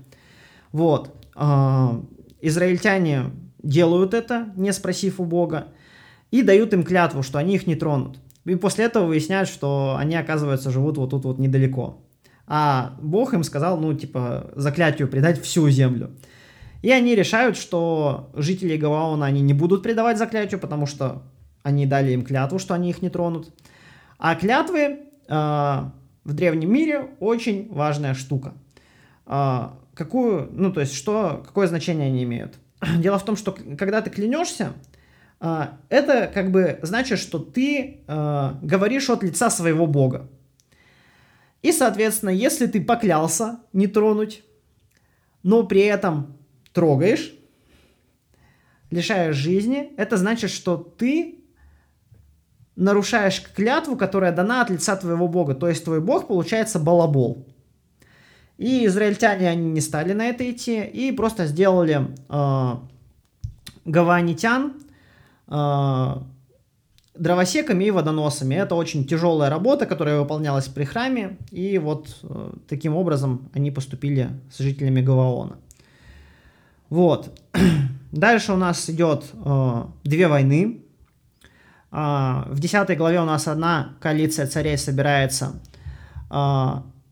Вот. 0.72 1.16
Э, 1.36 2.02
израильтяне 2.42 3.32
делают 3.64 4.14
это, 4.14 4.54
не 4.56 4.72
спросив 4.74 5.20
у 5.20 5.26
Бога. 5.26 5.70
и 6.32 6.42
дают 6.42 6.74
им 6.74 6.84
клятву, 6.84 7.24
что 7.24 7.40
они 7.40 7.56
их 7.56 7.66
не 7.66 7.76
тронут. 7.76 8.20
И 8.46 8.56
после 8.56 8.86
этого 8.86 9.06
выясняют, 9.06 9.48
что 9.48 9.96
они, 9.98 10.16
оказывается, 10.16 10.70
живут 10.70 10.98
вот 10.98 11.12
тут 11.12 11.24
вот 11.24 11.40
недалеко. 11.40 12.05
А 12.48 12.96
Бог 13.02 13.34
им 13.34 13.44
сказал, 13.44 13.78
ну, 13.78 13.94
типа, 13.94 14.52
заклятию 14.56 15.08
предать 15.08 15.42
всю 15.42 15.70
землю. 15.70 16.12
И 16.82 16.92
они 16.92 17.16
решают, 17.16 17.58
что 17.58 18.30
жители 18.36 18.78
Гаваона 18.78 19.26
они 19.26 19.42
не 19.42 19.54
будут 19.54 19.82
предавать 19.82 20.18
заклятию, 20.18 20.60
потому 20.60 20.86
что 20.86 21.24
они 21.64 21.88
дали 21.88 22.12
им 22.12 22.24
клятву, 22.24 22.60
что 22.60 22.76
они 22.76 22.92
их 22.92 23.02
не 23.02 23.10
тронут. 23.10 23.52
А 24.20 24.36
клятвы 24.36 24.80
э, 24.80 25.00
в 25.28 26.34
древнем 26.34 26.72
мире 26.72 27.08
очень 27.20 27.68
важная 27.72 28.14
штука. 28.14 28.54
Э, 29.26 29.70
какую, 29.96 30.50
ну, 30.52 30.72
то 30.72 30.82
есть, 30.82 30.94
что, 30.94 31.42
какое 31.44 31.66
значение 31.68 32.08
они 32.08 32.24
имеют? 32.24 32.60
Дело 33.00 33.18
в 33.18 33.26
том, 33.26 33.36
что 33.36 33.56
когда 33.80 34.02
ты 34.02 34.12
клянешься, 34.12 34.74
э, 35.42 35.68
это 35.90 36.30
как 36.32 36.52
бы 36.52 36.78
значит, 36.84 37.18
что 37.18 37.40
ты 37.40 38.02
э, 38.06 38.52
говоришь 38.62 39.10
от 39.10 39.24
лица 39.24 39.50
своего 39.50 39.88
бога. 39.88 40.30
И, 41.66 41.72
соответственно, 41.72 42.30
если 42.30 42.68
ты 42.68 42.80
поклялся 42.80 43.58
не 43.74 43.88
тронуть, 43.88 44.44
но 45.42 45.64
при 45.64 45.82
этом 45.82 46.38
трогаешь, 46.74 47.34
лишаешь 48.92 49.36
жизни, 49.36 49.92
это 49.98 50.18
значит, 50.18 50.52
что 50.52 50.78
ты 50.78 51.40
нарушаешь 52.76 53.42
клятву, 53.56 53.96
которая 53.96 54.32
дана 54.32 54.62
от 54.62 54.70
лица 54.70 54.96
твоего 54.96 55.28
бога. 55.28 55.56
То 55.56 55.68
есть 55.68 55.84
твой 55.84 56.02
бог 56.02 56.28
получается 56.28 56.78
балабол. 56.78 57.48
И 58.60 58.86
израильтяне, 58.86 59.50
они 59.50 59.72
не 59.72 59.82
стали 59.82 60.14
на 60.14 60.28
это 60.28 60.48
идти 60.52 60.84
и 60.84 61.12
просто 61.14 61.48
сделали 61.48 62.16
э, 62.30 62.76
гаванитян 63.86 64.74
э, 65.48 66.14
дровосеками 67.18 67.86
и 67.86 67.92
водоносами. 67.92 68.56
Это 68.56 68.76
очень 68.76 69.06
тяжелая 69.06 69.50
работа, 69.50 69.86
которая 69.86 70.20
выполнялась 70.20 70.68
при 70.68 70.84
храме. 70.84 71.38
И 71.52 71.78
вот 71.78 72.18
э, 72.24 72.54
таким 72.68 72.96
образом 72.96 73.50
они 73.54 73.72
поступили 73.72 74.30
с 74.52 74.60
жителями 74.60 75.02
Гаваона. 75.02 75.58
Вот. 76.90 77.40
Дальше 78.12 78.54
у 78.54 78.58
нас 78.58 78.90
идет 78.90 79.26
э, 79.34 79.84
две 80.04 80.28
войны. 80.28 80.82
Э, 81.92 82.44
в 82.48 82.60
10 82.60 82.98
главе 82.98 83.22
у 83.22 83.26
нас 83.26 83.48
одна 83.48 83.96
коалиция 84.00 84.48
царей 84.48 84.78
собирается 84.78 85.60
э, 86.30 86.66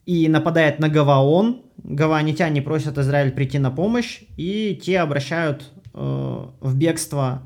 и 0.05 0.27
нападает 0.27 0.79
на 0.79 0.89
Гаваон. 0.89 1.61
Гаванитяне 1.77 2.61
просят 2.61 2.97
Израиль 2.97 3.31
прийти 3.31 3.59
на 3.59 3.71
помощь, 3.71 4.23
и 4.37 4.79
те 4.81 4.99
обращают 4.99 5.71
э, 5.93 6.45
в 6.59 6.75
бегство 6.75 7.43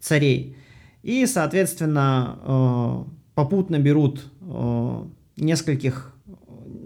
царей. 0.00 0.56
И, 1.04 1.26
соответственно, 1.26 2.38
э, 2.42 3.04
попутно 3.34 3.78
берут 3.78 4.24
э, 4.40 5.04
нескольких, 5.36 6.14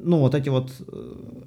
ну, 0.03 0.19
вот 0.19 0.35
эти 0.35 0.49
вот 0.49 0.73
э, 0.89 1.43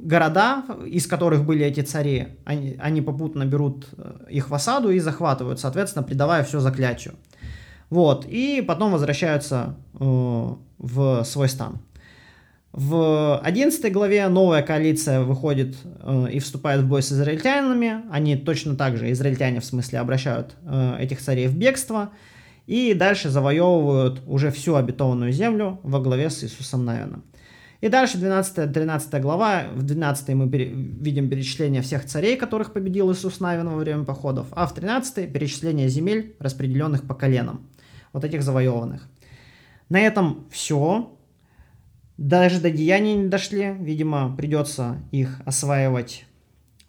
города, 0.00 0.64
из 0.84 1.06
которых 1.06 1.44
были 1.44 1.64
эти 1.64 1.78
цари, 1.82 2.36
они, 2.44 2.76
они 2.80 3.00
попутно 3.00 3.44
берут 3.44 3.86
их 4.28 4.50
в 4.50 4.54
осаду 4.54 4.90
и 4.90 4.98
захватывают, 4.98 5.60
соответственно, 5.60 6.02
придавая 6.02 6.42
все 6.42 6.58
заклятию. 6.58 7.14
Вот, 7.90 8.26
и 8.26 8.60
потом 8.66 8.90
возвращаются 8.90 9.76
в 9.92 11.22
свой 11.24 11.48
стан. 11.48 11.78
В 12.72 13.38
11 13.40 13.92
главе 13.92 14.26
новая 14.28 14.62
коалиция 14.62 15.20
выходит 15.20 15.76
э, 16.00 16.28
и 16.32 16.38
вступает 16.38 16.80
в 16.80 16.88
бой 16.88 17.02
с 17.02 17.12
израильтянами. 17.12 18.02
Они 18.10 18.34
точно 18.34 18.76
так 18.76 18.96
же, 18.96 19.12
израильтяне 19.12 19.60
в 19.60 19.64
смысле, 19.64 19.98
обращают 19.98 20.54
э, 20.64 20.96
этих 20.98 21.20
царей 21.20 21.48
в 21.48 21.56
бегство. 21.56 22.12
И 22.66 22.94
дальше 22.94 23.28
завоевывают 23.28 24.22
уже 24.26 24.50
всю 24.50 24.76
обетованную 24.76 25.32
землю 25.32 25.80
во 25.82 26.00
главе 26.00 26.30
с 26.30 26.42
Иисусом 26.44 26.86
Навином. 26.86 27.24
И 27.82 27.88
дальше 27.88 28.16
12-13 28.16 29.20
глава, 29.20 29.64
в 29.74 29.82
12 29.82 30.28
мы 30.30 30.48
пере, 30.48 30.66
видим 30.66 31.28
перечисление 31.28 31.82
всех 31.82 32.06
царей, 32.06 32.36
которых 32.36 32.72
победил 32.72 33.12
Иисус 33.12 33.40
Навин 33.40 33.68
во 33.68 33.76
время 33.76 34.04
походов, 34.04 34.46
а 34.52 34.66
в 34.66 34.74
13 34.74 35.30
перечисление 35.30 35.88
земель, 35.88 36.36
распределенных 36.38 37.02
по 37.02 37.14
коленам, 37.14 37.66
вот 38.12 38.24
этих 38.24 38.42
завоеванных. 38.42 39.08
На 39.88 40.00
этом 40.00 40.46
все. 40.50 41.11
Даже 42.16 42.60
до 42.60 42.70
деяний 42.70 43.14
не 43.14 43.28
дошли, 43.28 43.74
видимо, 43.78 44.34
придется 44.36 45.02
их 45.10 45.40
осваивать 45.44 46.26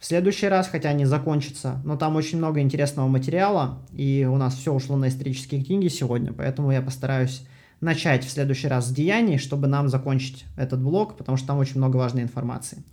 в 0.03 0.05
следующий 0.05 0.47
раз, 0.47 0.67
хотя 0.67 0.89
они 0.89 1.05
закончатся. 1.05 1.81
Но 1.85 1.95
там 1.95 2.17
очень 2.17 2.37
много 2.37 2.59
интересного 2.59 3.07
материала, 3.07 3.79
и 3.93 4.27
у 4.29 4.35
нас 4.35 4.53
все 4.53 4.73
ушло 4.73 4.97
на 4.97 5.07
исторические 5.07 5.63
книги 5.63 5.87
сегодня, 5.87 6.33
поэтому 6.33 6.71
я 6.71 6.81
постараюсь 6.81 7.47
начать 7.79 8.25
в 8.25 8.29
следующий 8.29 8.67
раз 8.67 8.87
с 8.87 8.91
деяний, 8.91 9.37
чтобы 9.37 9.67
нам 9.67 9.87
закончить 9.87 10.43
этот 10.57 10.81
блок, 10.81 11.15
потому 11.17 11.37
что 11.37 11.47
там 11.47 11.57
очень 11.57 11.77
много 11.77 11.95
важной 11.95 12.23
информации. 12.23 12.83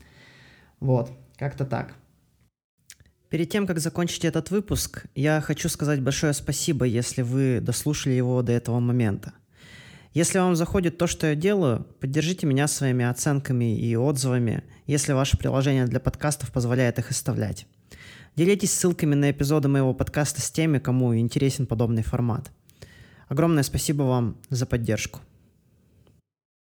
Вот, 0.78 1.10
как-то 1.36 1.64
так. 1.64 1.94
Перед 3.28 3.50
тем, 3.50 3.66
как 3.66 3.80
закончить 3.80 4.24
этот 4.24 4.50
выпуск, 4.50 5.06
я 5.16 5.40
хочу 5.40 5.68
сказать 5.68 6.00
большое 6.00 6.32
спасибо, 6.32 6.84
если 6.84 7.22
вы 7.22 7.60
дослушали 7.60 8.14
его 8.14 8.42
до 8.42 8.52
этого 8.52 8.78
момента. 8.78 9.32
Если 10.12 10.38
вам 10.38 10.56
заходит 10.56 10.98
то, 10.98 11.06
что 11.06 11.28
я 11.28 11.36
делаю, 11.36 11.86
поддержите 12.00 12.44
меня 12.44 12.66
своими 12.66 13.04
оценками 13.04 13.78
и 13.78 13.94
отзывами, 13.94 14.64
если 14.86 15.12
ваше 15.12 15.38
приложение 15.38 15.86
для 15.86 16.00
подкастов 16.00 16.50
позволяет 16.50 16.98
их 16.98 17.10
оставлять. 17.10 17.66
Делитесь 18.34 18.72
ссылками 18.72 19.14
на 19.14 19.30
эпизоды 19.30 19.68
моего 19.68 19.94
подкаста 19.94 20.40
с 20.40 20.50
теми, 20.50 20.78
кому 20.78 21.16
интересен 21.16 21.66
подобный 21.66 22.02
формат. 22.02 22.50
Огромное 23.28 23.62
спасибо 23.62 24.02
вам 24.02 24.36
за 24.48 24.66
поддержку. 24.66 25.20